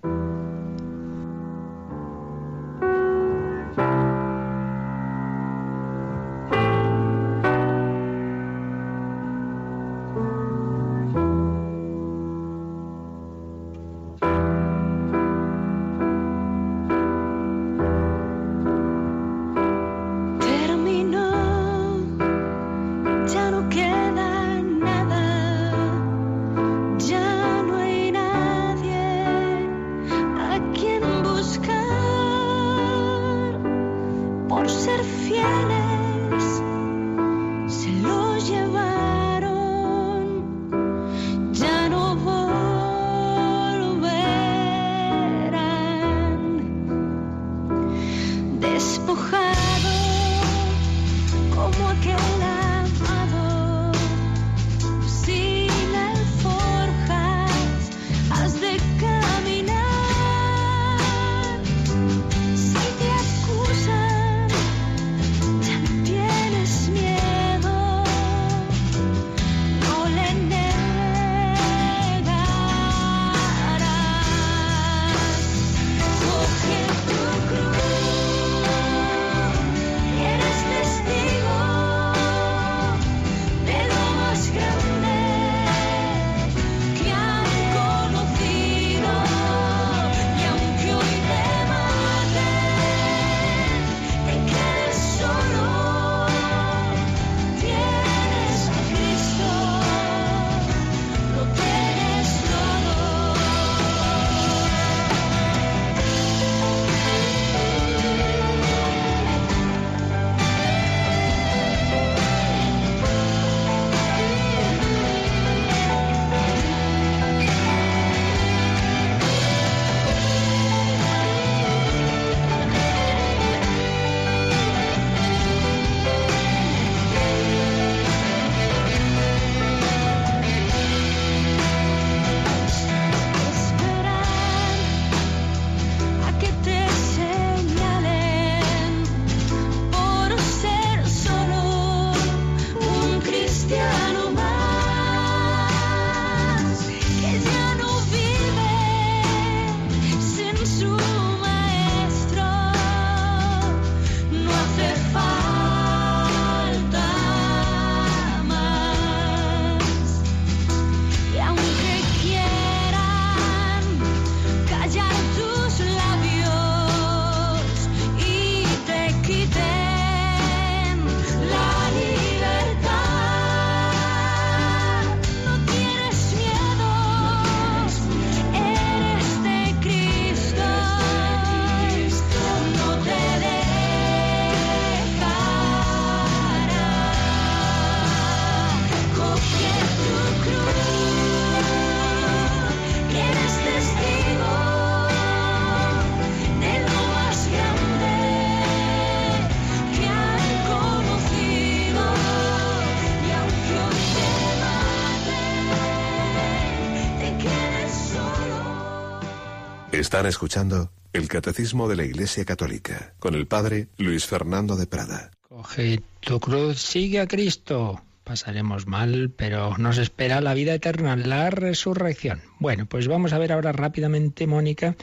[210.12, 215.30] Están escuchando el Catecismo de la Iglesia Católica con el Padre Luis Fernando de Prada.
[215.48, 218.02] Coge tu cruz, sigue a Cristo.
[218.22, 222.42] Pasaremos mal, pero nos espera la vida eterna, la resurrección.
[222.58, 224.96] Bueno, pues vamos a ver ahora rápidamente, Mónica,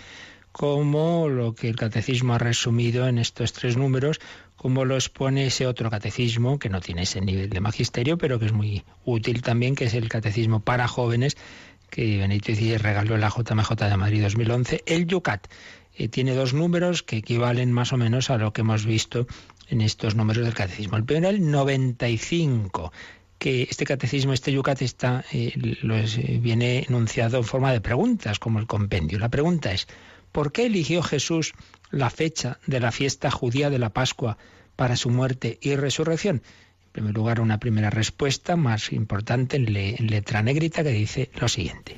[0.51, 4.19] cómo lo que el catecismo ha resumido en estos tres números,
[4.57, 8.45] cómo lo expone ese otro catecismo, que no tiene ese nivel de magisterio, pero que
[8.45, 11.35] es muy útil también, que es el catecismo para jóvenes,
[11.89, 15.47] que Benito XVI regaló la JMJ de Madrid 2011, el Yucat.
[15.95, 19.27] Eh, tiene dos números que equivalen más o menos a lo que hemos visto
[19.67, 20.97] en estos números del catecismo.
[20.97, 22.91] El primero, el 95,
[23.37, 28.59] que este catecismo, este Yucat, está, eh, eh, viene enunciado en forma de preguntas, como
[28.59, 29.19] el compendio.
[29.19, 29.87] La pregunta es,
[30.31, 31.53] ¿por qué eligió Jesús
[31.91, 34.37] la fecha de la fiesta judía de la Pascua
[34.75, 36.41] para su muerte y resurrección?
[36.99, 41.95] En primer lugar, una primera respuesta más importante en, letra negrita que dice lo siguiente.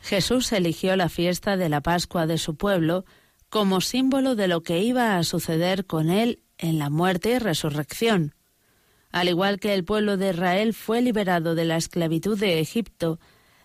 [0.00, 3.04] Jesús eligió la fiesta de la Pascua de su pueblo
[3.50, 8.34] como símbolo de lo que iba a suceder con él en la muerte y resurrección.
[9.12, 13.20] Al igual que el pueblo de Israel fue liberado de la esclavitud de Egipto,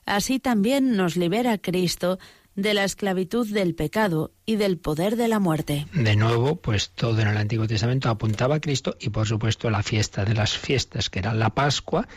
[0.06, 2.20] así también nos libera Cristo
[2.62, 5.86] de la esclavitud del pecado y del poder de la muerte.
[5.94, 9.84] De nuevo, pues todo en el Antiguo Testamento apuntaba a Cristo y por supuesto la
[9.84, 12.08] fiesta de las fiestas, que era la Pascua.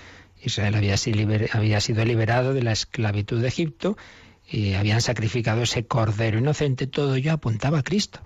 [0.43, 3.97] Israel había sido liberado de la esclavitud de Egipto
[4.49, 6.87] y habían sacrificado ese cordero inocente.
[6.87, 8.21] Todo ello apuntaba a Cristo,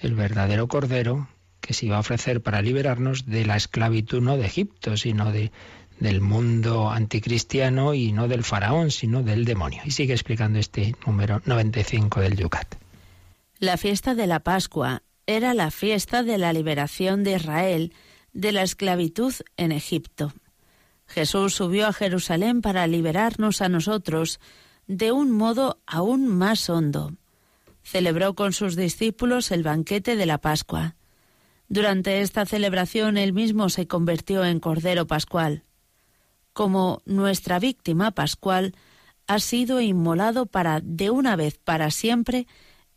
[0.00, 1.28] el verdadero cordero
[1.60, 5.52] que se iba a ofrecer para liberarnos de la esclavitud no de Egipto, sino de
[6.00, 9.82] del mundo anticristiano y no del faraón, sino del demonio.
[9.84, 12.74] Y sigue explicando este número 95 del Yucat.
[13.58, 17.92] La fiesta de la Pascua era la fiesta de la liberación de Israel
[18.32, 20.32] de la esclavitud en Egipto.
[21.06, 24.40] Jesús subió a Jerusalén para liberarnos a nosotros
[24.86, 27.12] de un modo aún más hondo.
[27.82, 30.96] Celebró con sus discípulos el banquete de la Pascua.
[31.68, 35.64] Durante esta celebración él mismo se convirtió en Cordero Pascual
[36.60, 38.74] como nuestra víctima pascual,
[39.26, 42.46] ha sido inmolado para, de una vez para siempre,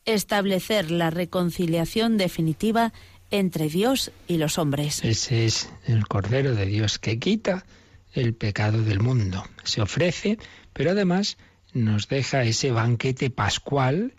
[0.04, 2.92] establecer la reconciliación definitiva
[3.32, 5.02] entre Dios y los hombres.
[5.06, 7.66] Ese es el Cordero de Dios que quita
[8.12, 9.46] el pecado del mundo.
[9.64, 10.38] Se ofrece,
[10.74, 11.38] pero además
[11.72, 14.14] nos deja ese banquete pascual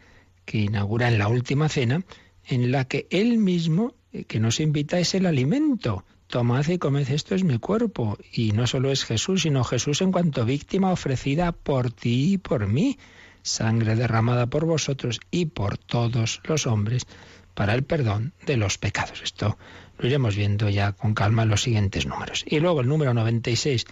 [0.46, 2.02] que inaugura en la última cena,
[2.46, 6.02] en la que Él mismo, eh, que nos invita, es el alimento
[6.34, 8.18] tomad y comed, esto es mi cuerpo.
[8.32, 12.66] Y no solo es Jesús, sino Jesús en cuanto víctima ofrecida por ti y por
[12.66, 12.98] mí,
[13.42, 17.06] sangre derramada por vosotros y por todos los hombres
[17.54, 19.22] para el perdón de los pecados.
[19.22, 19.56] Esto
[19.96, 22.44] lo iremos viendo ya con calma en los siguientes números.
[22.48, 23.86] Y luego el número 96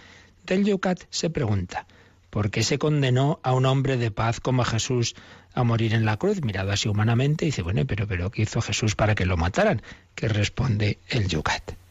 [0.45, 1.87] del Yucat se pregunta,
[2.29, 5.15] ¿por qué se condenó a un hombre de paz como Jesús
[5.53, 6.41] a morir en la cruz?
[6.43, 9.81] Mirado así humanamente, dice, bueno, pero, pero ¿qué hizo Jesús para que lo mataran?
[10.13, 11.82] Que responde el Yucat.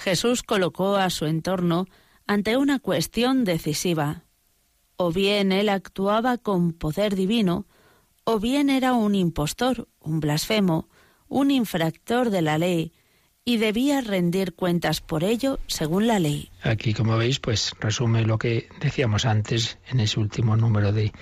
[0.00, 1.86] Jesús colocó a su entorno
[2.26, 4.24] ante una cuestión decisiva.
[4.96, 7.66] O bien él actuaba con poder divino,
[8.24, 10.88] o bien era un impostor, un blasfemo,
[11.28, 12.92] un infractor de la ley,
[13.44, 16.50] y debía rendir cuentas por ello según la ley.
[16.62, 21.12] Aquí, como veis, pues resume lo que decíamos antes en ese último número de,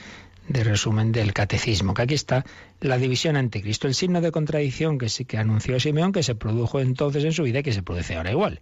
[0.49, 2.45] de resumen del catecismo, que aquí está
[2.81, 6.81] la división ante Cristo, el signo de contradicción que que anunció Simeón, que se produjo
[6.81, 8.61] entonces en su vida y que se produce ahora igual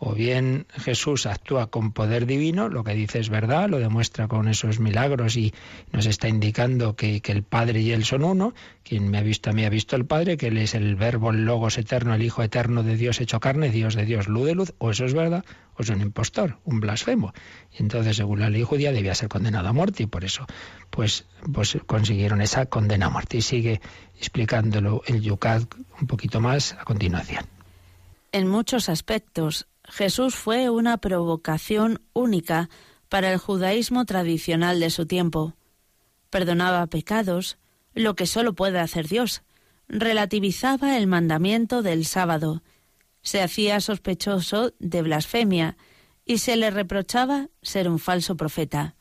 [0.00, 4.46] o bien Jesús actúa con poder divino, lo que dice es verdad, lo demuestra con
[4.46, 5.52] esos milagros y
[5.92, 8.54] nos está indicando que, el Padre y Él son uno.
[8.84, 11.30] Quien me ha visto a mí ha visto al Padre, que Él es el Verbo,
[11.30, 14.54] el Logos eterno, el Hijo eterno de Dios hecho carne, Dios de Dios, luz de
[14.54, 15.44] luz, o eso es verdad,
[15.76, 17.32] o es un impostor, un blasfemo.
[17.76, 20.46] Entonces, según la ley judía, debía ser condenado a muerte y por eso
[20.90, 23.38] pues, pues consiguieron esa condena a muerte.
[23.38, 23.80] Y sigue
[24.16, 25.64] explicándolo el Yucat
[26.00, 27.44] un poquito más a continuación.
[28.30, 32.68] En muchos aspectos, Jesús fue una provocación única
[33.08, 35.54] para el judaísmo tradicional de su tiempo.
[36.30, 37.58] Perdonaba pecados,
[37.94, 39.42] lo que sólo puede hacer Dios.
[39.88, 42.62] Relativizaba el mandamiento del sábado.
[43.22, 45.76] Se hacía sospechoso de blasfemia
[46.24, 48.94] y se le reprochaba ser un falso profeta.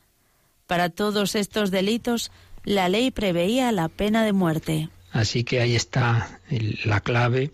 [0.65, 2.31] Para todos estos delitos,
[2.63, 4.89] la ley preveía la pena de muerte.
[5.11, 6.39] Así que ahí está
[6.85, 7.51] la clave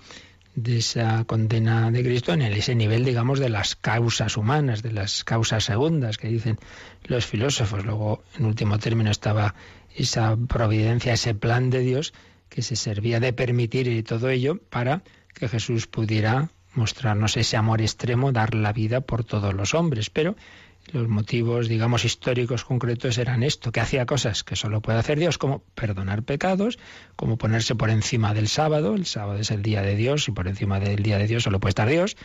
[0.55, 5.23] de esa condena de Cristo en ese nivel, digamos, de las causas humanas, de las
[5.23, 6.59] causas segundas que dicen
[7.05, 7.85] los filósofos.
[7.85, 9.55] Luego, en último término, estaba
[9.95, 12.13] esa providencia, ese plan de Dios
[12.49, 18.31] que se servía de permitir todo ello para que Jesús pudiera mostrarnos ese amor extremo,
[18.31, 20.09] dar la vida por todos los hombres.
[20.09, 20.35] Pero
[20.91, 25.37] Los motivos, digamos, históricos concretos eran esto, que hacía cosas que solo puede hacer Dios,
[25.37, 26.77] como perdonar pecados,
[27.15, 30.47] como ponerse por encima del sábado, el sábado es el día de Dios y por
[30.47, 32.17] encima del día de Dios solo puede estar Dios,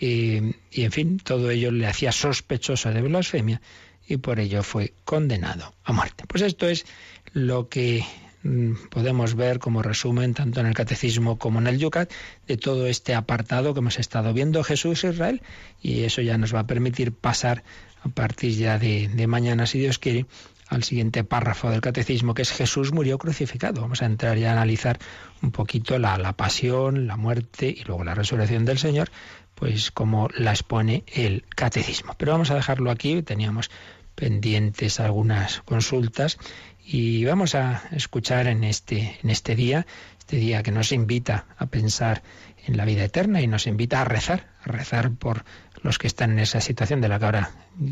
[0.00, 3.60] y, y en fin, todo ello le hacía sospechoso de blasfemia
[4.08, 6.24] y por ello fue condenado a muerte.
[6.26, 6.86] Pues esto es
[7.32, 8.04] lo que
[8.42, 12.10] mm, podemos ver como resumen tanto en el catecismo como en el Yucat
[12.46, 15.42] de todo este apartado que hemos estado viendo Jesús Israel
[15.82, 17.62] y eso ya nos va a permitir pasar
[18.02, 20.26] a partir ya de, de mañana si Dios quiere
[20.68, 23.80] al siguiente párrafo del catecismo que es Jesús murió crucificado.
[23.80, 24.98] Vamos a entrar ya a analizar
[25.42, 29.10] un poquito la, la pasión, la muerte y luego la resurrección del Señor,
[29.54, 32.14] pues como la expone el catecismo.
[32.18, 33.70] Pero vamos a dejarlo aquí, teníamos
[34.14, 36.38] pendientes algunas consultas
[36.84, 39.86] y vamos a escuchar en este, en este día,
[40.18, 42.22] este día que nos invita a pensar
[42.66, 45.44] en la vida eterna y nos invita a rezar, a rezar por
[45.82, 47.50] los que están en esa situación de la que ahora,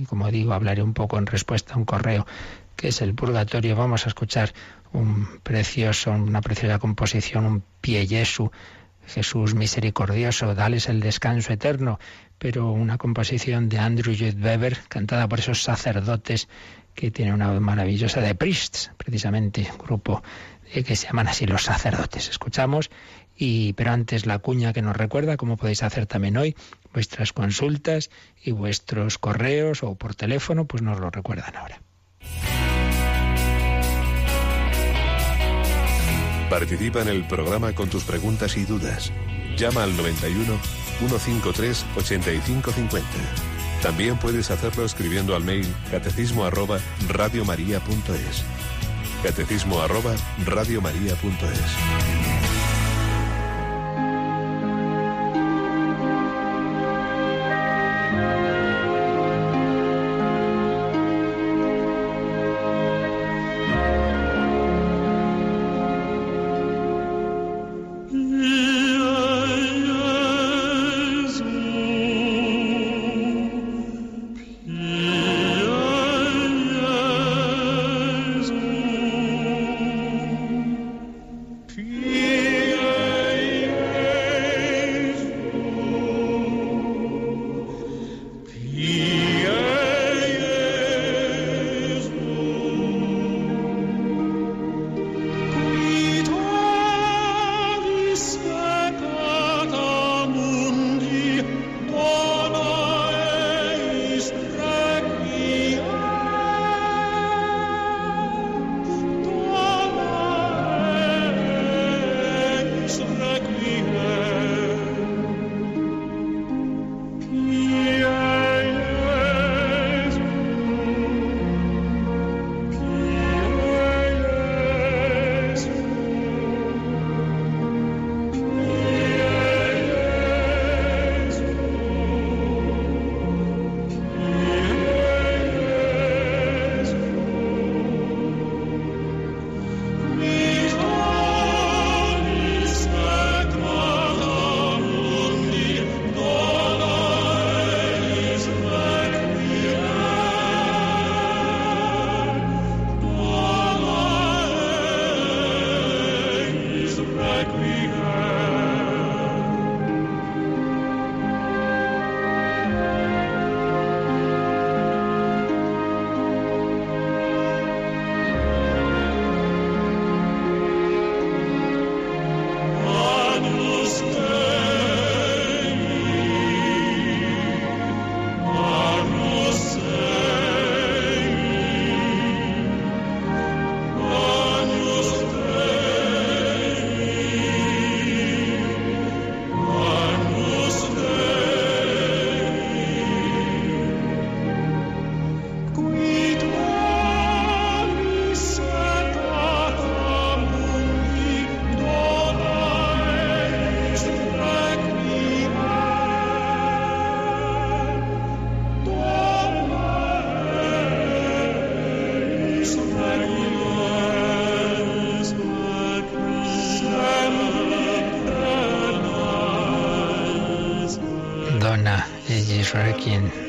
[0.08, 2.26] como digo, hablaré un poco en respuesta a un correo
[2.76, 3.74] que es el purgatorio.
[3.74, 4.52] Vamos a escuchar
[4.92, 8.50] un precioso, una preciosa composición, un pie Jesu,
[9.06, 11.98] Jesús misericordioso, dales el descanso eterno,
[12.38, 16.48] pero una composición de Andrew Lloyd Webber, cantada por esos sacerdotes
[16.94, 20.22] que tienen una voz maravillosa de priests, precisamente, grupo
[20.72, 22.28] que se llaman así los sacerdotes.
[22.28, 22.90] Escuchamos,
[23.36, 26.56] y pero antes la cuña que nos recuerda, como podéis hacer también hoy,
[26.92, 28.10] vuestras consultas
[28.42, 31.80] y vuestros correos o por teléfono, pues nos lo recuerdan ahora.
[36.50, 39.12] Participa en el programa con tus preguntas y dudas.
[39.56, 40.58] Llama al 91
[40.98, 43.06] 153 8550.
[43.82, 46.78] También puedes hacerlo escribiendo al mail catecismo arroba
[47.08, 48.44] radiomaria.es.
[49.22, 50.14] Catecismo arroba
[50.44, 52.35] radiomaria.es.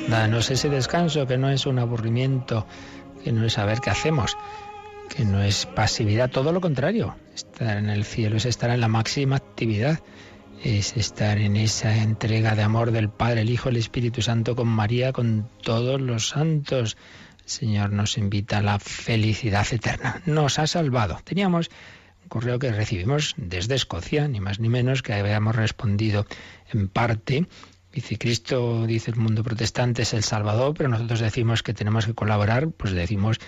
[0.09, 2.65] danos ese descanso que no es un aburrimiento,
[3.23, 4.37] que no es saber qué hacemos,
[5.09, 7.15] que no es pasividad, todo lo contrario.
[7.33, 9.99] Estar en el cielo es estar en la máxima actividad,
[10.63, 14.67] es estar en esa entrega de amor del Padre, el Hijo, el Espíritu Santo con
[14.67, 16.97] María, con todos los santos.
[17.43, 20.21] El Señor nos invita a la felicidad eterna.
[20.25, 21.19] Nos ha salvado.
[21.23, 21.69] Teníamos
[22.27, 26.25] correo que recibimos desde Escocia, ni más ni menos, que habíamos respondido
[26.73, 27.47] en parte.
[27.97, 32.13] Dice Cristo, dice el mundo protestante, es el Salvador, pero nosotros decimos que tenemos que
[32.13, 33.39] colaborar, pues decimos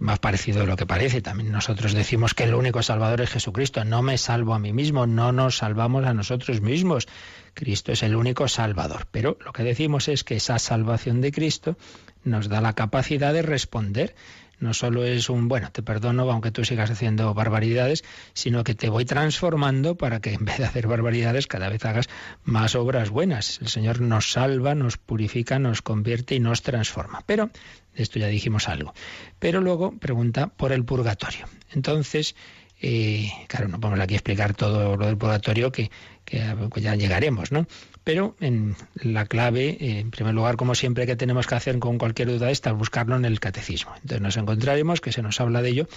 [0.00, 1.22] más parecido de lo que parece.
[1.22, 3.86] También nosotros decimos que el único Salvador es Jesucristo.
[3.86, 7.08] No me salvo a mí mismo, no nos salvamos a nosotros mismos.
[7.54, 9.06] Cristo es el único Salvador.
[9.10, 11.78] Pero lo que decimos es que esa salvación de Cristo
[12.24, 14.14] nos da la capacidad de responder
[14.60, 18.04] no solo es un, bueno, te perdono aunque tú sigas haciendo barbaridades,
[18.34, 22.08] sino que te voy transformando para que en vez de hacer barbaridades cada vez hagas
[22.44, 23.60] más obras buenas.
[23.60, 27.22] El Señor nos salva, nos purifica, nos convierte y nos transforma.
[27.26, 27.50] Pero,
[27.94, 28.94] de esto ya dijimos algo.
[29.38, 31.46] Pero luego pregunta por el purgatorio.
[31.72, 32.34] Entonces,
[32.80, 35.90] eh, claro, no podemos aquí explicar todo lo del purgatorio que,
[36.28, 37.66] que ya llegaremos, ¿no?
[38.04, 41.98] Pero en la clave, eh, en primer lugar, como siempre que tenemos que hacer con
[41.98, 43.92] cualquier duda esta, es buscarlo en el catecismo.
[43.96, 45.88] Entonces nos encontraremos que se nos habla de ello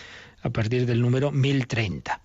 [0.41, 2.21] a partir del número 1030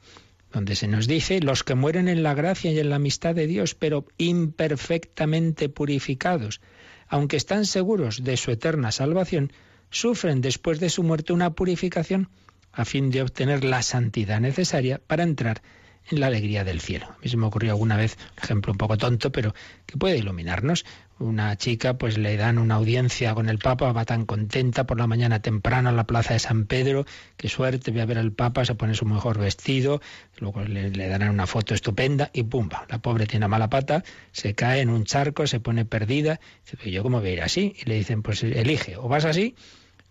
[0.52, 3.46] donde se nos dice los que mueren en la gracia y en la amistad de
[3.46, 6.62] Dios, pero imperfectamente purificados,
[7.08, 9.52] aunque están seguros de su eterna salvación,
[9.90, 12.30] sufren después de su muerte una purificación
[12.72, 17.06] a fin de obtener la santidad necesaria para entrar en la alegría del cielo.
[17.06, 19.54] A mí se me ocurrió alguna vez, un ejemplo un poco tonto, pero
[19.86, 20.84] que puede iluminarnos.
[21.18, 25.06] Una chica, pues le dan una audiencia con el Papa, va tan contenta por la
[25.06, 27.06] mañana temprano a la plaza de San Pedro,
[27.38, 30.02] qué suerte, voy a ver al Papa, se pone su mejor vestido,
[30.38, 34.54] luego le, le darán una foto estupenda y pumba, la pobre tiene mala pata, se
[34.54, 36.38] cae en un charco, se pone perdida,
[36.70, 37.74] dice, yo cómo voy a ir así?
[37.80, 39.54] Y le dicen, pues elige, o vas así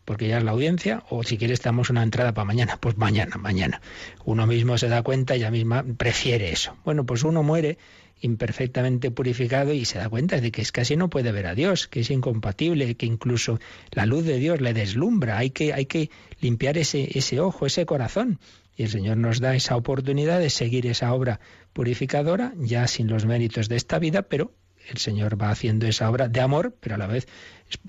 [0.05, 3.37] porque ya es la audiencia, o si quieres damos una entrada para mañana, pues mañana,
[3.37, 3.81] mañana.
[4.23, 6.77] Uno mismo se da cuenta, ella misma prefiere eso.
[6.85, 7.77] Bueno, pues uno muere
[8.21, 11.87] imperfectamente purificado y se da cuenta de que es casi no puede ver a Dios,
[11.87, 13.59] que es incompatible, que incluso
[13.91, 17.85] la luz de Dios le deslumbra, hay que, hay que limpiar ese, ese ojo, ese
[17.85, 18.39] corazón.
[18.77, 21.39] Y el Señor nos da esa oportunidad de seguir esa obra
[21.73, 24.53] purificadora, ya sin los méritos de esta vida, pero
[24.87, 27.27] el Señor va haciendo esa obra de amor, pero a la vez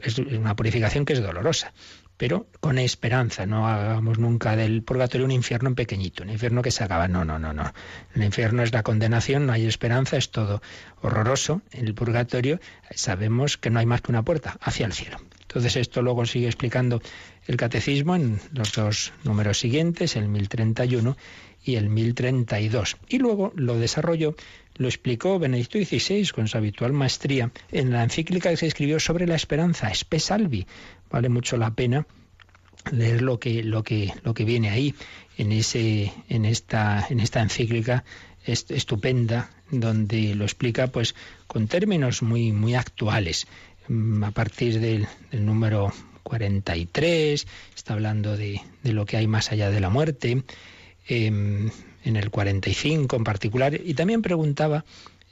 [0.03, 1.73] es una purificación que es dolorosa
[2.17, 3.47] pero con esperanza.
[3.47, 7.09] No hagamos nunca del purgatorio un infierno en pequeñito, un infierno que se acaba.
[7.09, 7.73] No, no, no, no.
[8.15, 10.63] El infierno es la condenación, no hay esperanza, es todo
[11.03, 11.63] horroroso.
[11.73, 12.61] En el purgatorio
[12.95, 15.19] sabemos que no hay más que una puerta hacia el cielo.
[15.43, 17.01] Entonces esto luego sigue explicando
[17.47, 21.17] el catecismo en los dos números siguientes, el 1031
[21.65, 22.97] y el 1032.
[23.09, 24.35] Y luego lo desarrolló,
[24.77, 29.27] lo explicó Benedicto XVI con su habitual maestría en la encíclica que se escribió sobre
[29.27, 30.67] la esperanza, Spe Salvi,
[31.17, 32.07] vale mucho la pena
[32.93, 34.95] leer lo que, lo que, lo que viene ahí
[35.39, 38.05] en, ese, en, esta, en esta encíclica
[38.45, 41.15] estupenda donde lo explica pues
[41.47, 43.47] con términos muy, muy actuales.
[43.89, 45.91] Mm, a partir del, número
[46.23, 50.43] 43, está hablando de, de, lo que hay más allá de la muerte,
[51.09, 51.71] em,
[52.05, 54.85] en el 45 en particular, y también preguntaba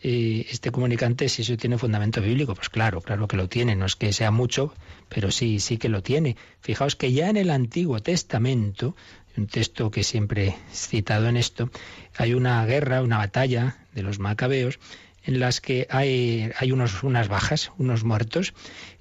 [0.04, 2.54] este comunicante si eso tiene fundamento bíblico.
[2.54, 4.74] Pues claro, claro que lo tiene, no es que sea mucho,
[5.08, 6.36] pero sí, sí que lo tiene.
[6.60, 8.94] Fijaos que ya en el Antiguo Testamento,
[9.36, 11.70] un texto que siempre he citado en esto,
[12.16, 14.78] hay una guerra, una batalla de los macabeos
[15.24, 18.52] en las que hay, hay unos, unas bajas, unos muertos,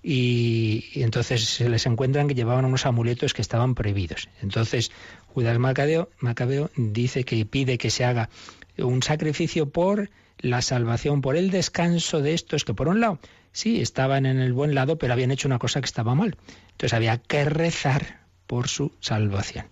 [0.01, 4.29] y, entonces se les encuentran que llevaban unos amuletos que estaban prohibidos.
[4.41, 4.91] Entonces
[5.33, 8.29] Judas Macabeo, Macabeo dice que pide que se haga
[8.77, 10.09] un sacrificio por
[10.43, 13.17] la salvación, por el descanso de estos que por un lado
[13.53, 16.37] sí estaban en el buen lado, pero habían hecho una cosa que estaba mal.
[16.71, 19.67] Entonces había que rezar por su salvación.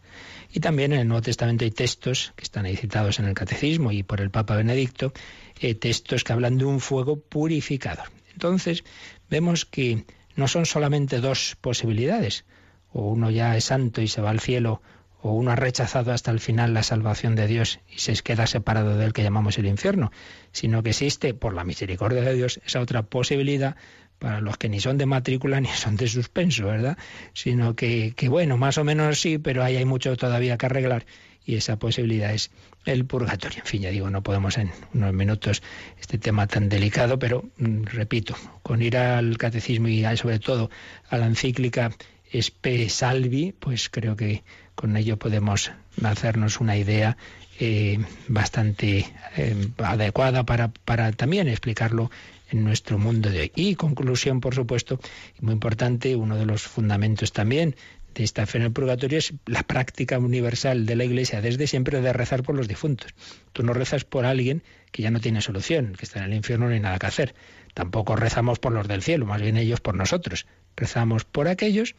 [0.54, 3.92] Y también en el Nuevo Testamento hay textos que están ahí citados en el Catecismo
[3.92, 5.12] y por el Papa Benedicto,
[5.60, 8.08] eh, textos que hablan de un fuego purificador.
[8.32, 8.86] Entonces
[9.30, 10.06] vemos que
[10.38, 12.46] no son solamente dos posibilidades,
[12.94, 14.82] o uno ya es santo y se va al cielo,
[15.22, 18.98] o uno ha rechazado hasta el final la salvación de Dios y se queda separado
[18.98, 20.12] del que llamamos el infierno,
[20.52, 23.76] sino que existe, por la misericordia de Dios, esa otra posibilidad
[24.20, 26.98] para los que ni son de matrícula ni son de suspenso, ¿verdad?
[27.34, 31.06] Sino que, que bueno, más o menos sí, pero ahí hay mucho todavía que arreglar
[31.46, 32.52] y esa posibilidad es
[32.86, 33.60] el purgatorio.
[33.60, 35.62] En fin, ya digo, no podemos en unos minutos
[36.00, 40.70] este tema tan delicado, pero mm, repito, con ir al catecismo y sobre todo
[41.10, 41.92] a la encíclica
[42.34, 44.44] Spe Salvi, pues creo que
[44.82, 45.72] con ello podemos
[46.04, 47.16] hacernos una idea
[47.60, 49.06] eh, bastante
[49.38, 52.10] eh, adecuada para, para también explicarlo
[52.50, 53.52] en nuestro mundo de hoy.
[53.56, 55.00] Y conclusión, por supuesto,
[55.40, 57.76] muy importante, uno de los fundamentos también
[58.16, 62.02] de esta fe en el purgatorio es la práctica universal de la Iglesia desde siempre
[62.02, 63.14] de rezar por los difuntos.
[63.54, 66.68] Tú no rezas por alguien que ya no tiene solución, que está en el infierno
[66.68, 67.36] no hay nada que hacer.
[67.76, 70.48] Tampoco rezamos por los del cielo, más bien ellos por nosotros.
[70.76, 71.96] Rezamos por aquellos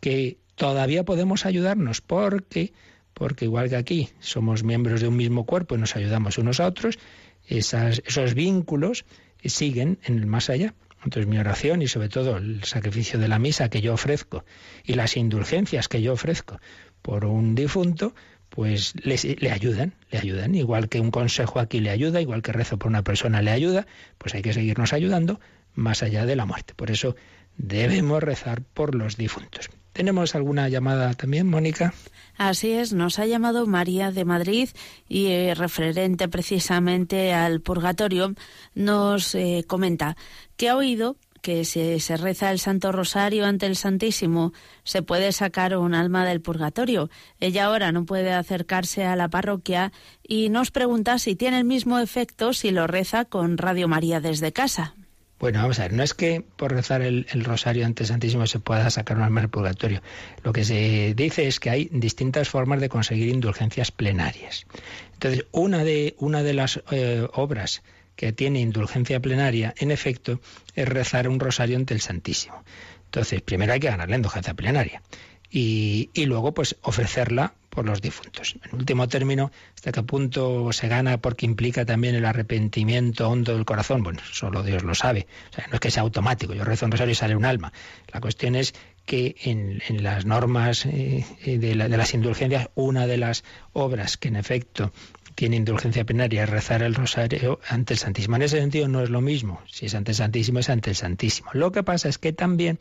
[0.00, 2.72] que todavía podemos ayudarnos porque
[3.14, 6.66] porque igual que aquí somos miembros de un mismo cuerpo y nos ayudamos unos a
[6.66, 7.00] otros,
[7.48, 9.04] esos vínculos
[9.44, 10.74] siguen en el más allá.
[11.02, 14.44] Entonces mi oración y sobre todo el sacrificio de la misa que yo ofrezco
[14.84, 16.60] y las indulgencias que yo ofrezco
[17.02, 18.14] por un difunto,
[18.48, 20.54] pues le, le, ayudan, le ayudan.
[20.54, 23.86] Igual que un consejo aquí le ayuda, igual que rezo por una persona le ayuda,
[24.18, 25.40] pues hay que seguirnos ayudando
[25.74, 26.74] más allá de la muerte.
[26.74, 27.16] Por eso
[27.56, 29.70] debemos rezar por los difuntos.
[29.98, 31.92] ¿Tenemos alguna llamada también, Mónica?
[32.36, 34.68] Así es, nos ha llamado María de Madrid
[35.08, 38.32] y eh, referente precisamente al purgatorio
[38.76, 40.16] nos eh, comenta
[40.56, 44.52] que ha oído que si se reza el Santo Rosario ante el Santísimo
[44.84, 47.10] se puede sacar un alma del purgatorio.
[47.40, 49.90] Ella ahora no puede acercarse a la parroquia
[50.22, 54.52] y nos pregunta si tiene el mismo efecto si lo reza con Radio María desde
[54.52, 54.94] casa.
[55.38, 58.58] Bueno, vamos a ver, no es que por rezar el, rosario ante el Santísimo se
[58.58, 60.02] pueda sacar un alma del purgatorio.
[60.42, 64.66] Lo que se dice es que hay distintas formas de conseguir indulgencias plenarias.
[65.12, 67.82] Entonces, una de, una de las eh, obras
[68.16, 70.40] que tiene indulgencia plenaria, en efecto,
[70.74, 72.64] es rezar un rosario ante el Santísimo.
[73.04, 75.02] Entonces, primero hay que ganar la indulgencia plenaria
[75.50, 78.56] y, y luego, pues, ofrecerla por los difuntos.
[78.64, 83.64] En último término, ¿hasta qué punto se gana porque implica también el arrepentimiento hondo del
[83.64, 84.02] corazón?
[84.02, 85.28] Bueno, solo Dios lo sabe.
[85.52, 87.72] O sea, no es que sea automático, yo rezo un rosario y sale un alma.
[88.12, 88.74] La cuestión es
[89.06, 94.34] que en, las normas eh, de, de, las indulgencias, una de las obras que en
[94.34, 94.92] efecto
[95.36, 98.34] tiene indulgencia plenaria es rezar el rosario ante el Santísimo.
[98.34, 99.62] En ese sentido no es lo mismo.
[99.68, 101.50] Si es ante el Santísimo, es ante el Santísimo.
[101.52, 102.80] Lo que pasa es que también,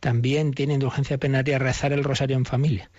[0.00, 2.90] también tiene indulgencia plenaria rezar el rosario en familia.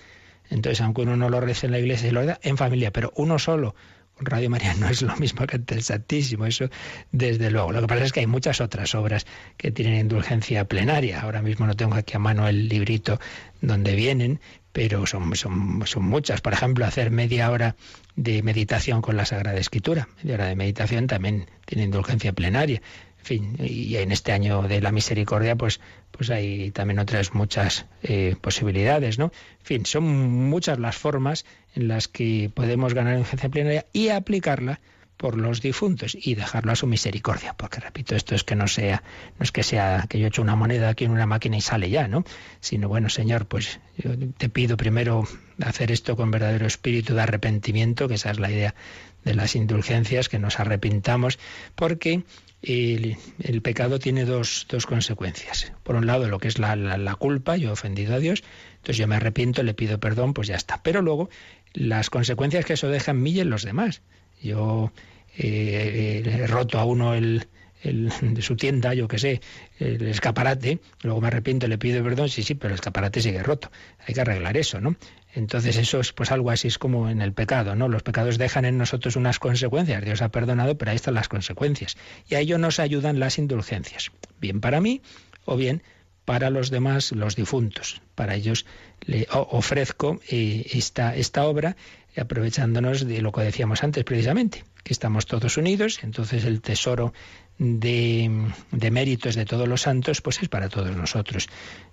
[0.54, 3.40] Entonces, aunque uno no lo rece en la iglesia, lo da en familia, pero uno
[3.40, 3.74] solo
[4.20, 6.70] Radio María no es lo mismo que ante el Santísimo, eso
[7.12, 7.72] desde luego.
[7.72, 9.26] Lo que pasa es que hay muchas otras obras
[9.58, 11.22] que tienen indulgencia plenaria.
[11.22, 13.20] Ahora mismo no tengo aquí a mano el librito
[13.62, 14.40] donde vienen,
[14.72, 16.42] pero son, son muchas.
[16.42, 17.76] Por ejemplo, hacer media hora
[18.16, 20.08] de meditación con la Sagrada Escritura.
[20.22, 22.84] Media hora de meditación también tiene indulgencia plenaria.
[23.24, 25.80] Fin, y en este año de la misericordia, pues,
[26.12, 29.32] pues hay también otras muchas eh, posibilidades, ¿no?
[29.60, 34.82] En fin, son muchas las formas en las que podemos ganar indulgencia plenaria y aplicarla
[35.16, 39.04] por los difuntos y dejarlo a su misericordia, porque repito, esto es que no sea,
[39.40, 41.90] no es que sea que yo echo una moneda aquí en una máquina y sale
[41.90, 42.26] ya, ¿no?
[42.60, 45.26] Sino bueno, Señor, pues yo te pido primero
[45.62, 48.76] hacer esto con verdadero espíritu de arrepentimiento, que esa es la idea
[49.24, 51.40] de las indulgencias, que nos arrepintamos,
[51.76, 52.24] porque
[52.64, 55.74] el, el, pecado tiene dos, dos, consecuencias.
[55.84, 58.44] Por un lado, lo que es la, la, la, culpa, yo he ofendido a Dios,
[58.76, 60.82] entonces yo me arrepiento, le pido perdón, pues ya está.
[60.82, 61.30] Pero luego,
[61.74, 64.02] las consecuencias que eso deja en mí y en los demás.
[64.42, 64.92] Yo
[65.38, 67.48] eh, he roto a uno el,
[67.84, 69.42] el, de su tienda, yo qué sé,
[69.80, 73.72] el escaparate, luego me arrepiento, le pido perdón, sí, sí, pero el escaparate sigue roto.
[74.08, 74.96] Hay que arreglar eso, ¿no?
[75.36, 77.88] Entonces eso es pues algo así es como en el pecado, ¿no?
[77.88, 80.04] Los pecados dejan en nosotros unas consecuencias.
[80.04, 81.98] Dios ha perdonado, pero ahí están las consecuencias.
[82.28, 84.12] Y a ello nos ayudan las indulgencias.
[84.40, 85.02] Bien para mí
[85.46, 85.82] o bien
[86.26, 88.02] para los demás, los difuntos.
[88.16, 88.66] Para ellos
[89.02, 91.76] le ofrezco eh, esta, esta obra
[92.16, 97.12] aprovechándonos de lo que decíamos antes precisamente, que estamos todos unidos, entonces el tesoro
[97.58, 98.30] de,
[98.72, 101.48] de, méritos de todos los santos, pues es para todos nosotros.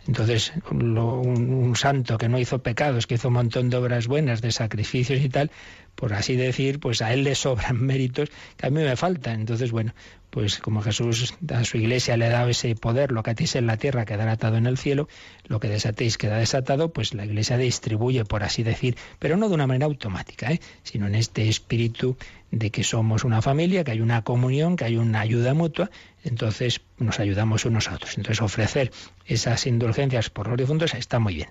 [0.06, 4.06] Entonces, lo, un, un, santo que no hizo pecados, que hizo un montón de obras
[4.06, 5.50] buenas, de sacrificios y tal,
[5.94, 9.40] por así decir, pues a él le sobran méritos que a mí me faltan.
[9.40, 9.94] Entonces, bueno,
[10.30, 13.66] pues como Jesús a su iglesia le ha dado ese poder, lo que atéis en
[13.66, 15.08] la tierra quedará atado en el cielo,
[15.46, 19.54] lo que desatéis queda desatado, pues la iglesia distribuye, por así decir, pero no de
[19.54, 20.60] una manera automática, ¿eh?
[20.84, 22.16] sino en este espíritu
[22.52, 25.90] de que somos una familia, que hay una comunión, que hay una ayuda mutua,
[26.24, 28.16] entonces nos ayudamos unos a otros.
[28.16, 28.92] Entonces ofrecer
[29.26, 31.48] esas indulgencias por los difuntos está muy bien.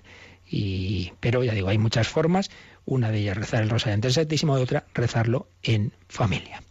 [0.50, 2.50] Y, pero ya digo, hay muchas formas,
[2.84, 6.62] una de ellas rezar el rosario ante el Santísimo, y otra rezarlo en familia.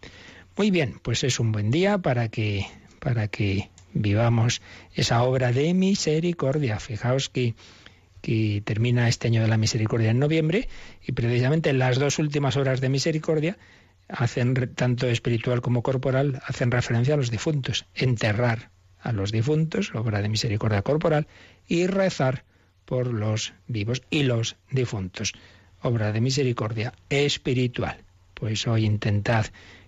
[0.56, 2.66] Muy bien, pues es un buen día para que,
[2.98, 4.60] para que vivamos
[4.94, 6.78] esa obra de misericordia.
[6.78, 7.54] Fijaos que,
[8.20, 10.68] que termina este año de la misericordia en noviembre
[11.02, 13.56] y precisamente las dos últimas horas de misericordia
[14.08, 18.70] hacen tanto espiritual como corporal hacen referencia a los difuntos, enterrar
[19.00, 21.26] a los difuntos, obra de misericordia corporal,
[21.66, 22.44] y rezar
[22.90, 25.32] por los vivos y los difuntos,
[25.80, 27.98] obra de misericordia espiritual.
[28.34, 29.46] Pues hoy intentad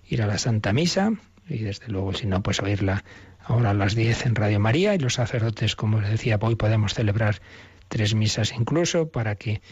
[0.08, 1.12] ir a la Santa Misa
[1.48, 3.02] y desde luego si no pues oírla
[3.44, 6.94] ahora a las 10 en Radio María y los sacerdotes como les decía hoy podemos
[6.94, 7.42] celebrar
[7.88, 9.62] tres misas incluso, para que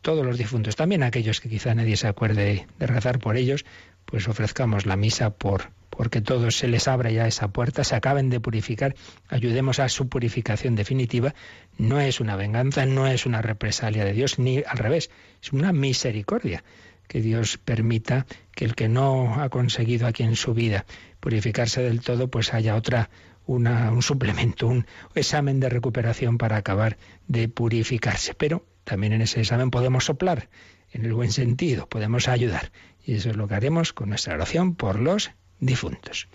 [0.00, 3.64] todos los difuntos, también aquellos que quizá nadie se acuerde de rezar por ellos,
[4.04, 8.28] pues ofrezcamos la misa por porque todos se les abra ya esa puerta, se acaben
[8.30, 8.94] de purificar,
[9.28, 11.34] ayudemos a su purificación definitiva.
[11.78, 15.10] No es una venganza, no es una represalia de Dios, ni al revés,
[15.42, 16.62] es una misericordia
[17.08, 20.84] que Dios permita que el que no ha conseguido aquí en su vida
[21.20, 23.10] purificarse del todo, pues haya otra
[23.46, 28.34] un suplemento, un examen de recuperación para acabar de purificarse.
[28.34, 30.48] Pero también en ese examen podemos soplar,
[30.92, 32.72] en el buen sentido, podemos ayudar.
[33.04, 35.30] Y eso es lo que haremos con nuestra oración por los
[35.60, 36.28] difuntos.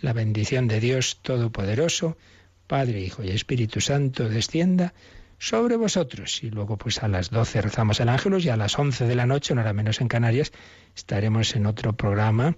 [0.00, 2.16] La bendición de Dios Todopoderoso,
[2.66, 4.94] Padre, Hijo y Espíritu Santo, descienda
[5.38, 6.42] sobre vosotros.
[6.42, 9.26] Y luego, pues a las 12 rezamos el ángelus y a las 11 de la
[9.26, 10.52] noche, una hora menos en Canarias,
[10.94, 12.56] estaremos en otro programa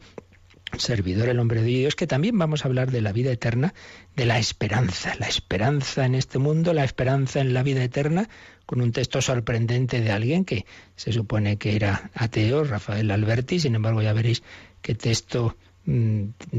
[0.79, 3.75] servidor el hombre de Dios, que también vamos a hablar de la vida eterna,
[4.17, 8.29] de la esperanza, la esperanza en este mundo, la esperanza en la vida eterna,
[8.67, 10.65] con un texto sorprendente de alguien que
[10.97, 14.43] se supone que era ateo, Rafael Alberti, sin embargo ya veréis
[14.81, 15.57] qué texto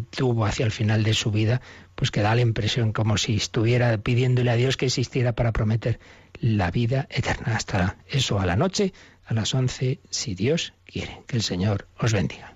[0.10, 1.62] tuvo hacia el final de su vida,
[1.96, 6.00] pues que da la impresión como si estuviera pidiéndole a Dios que existiera para prometer
[6.40, 7.56] la vida eterna.
[7.56, 8.94] Hasta eso a la noche,
[9.26, 11.22] a las once, si Dios quiere.
[11.28, 12.56] Que el Señor os bendiga.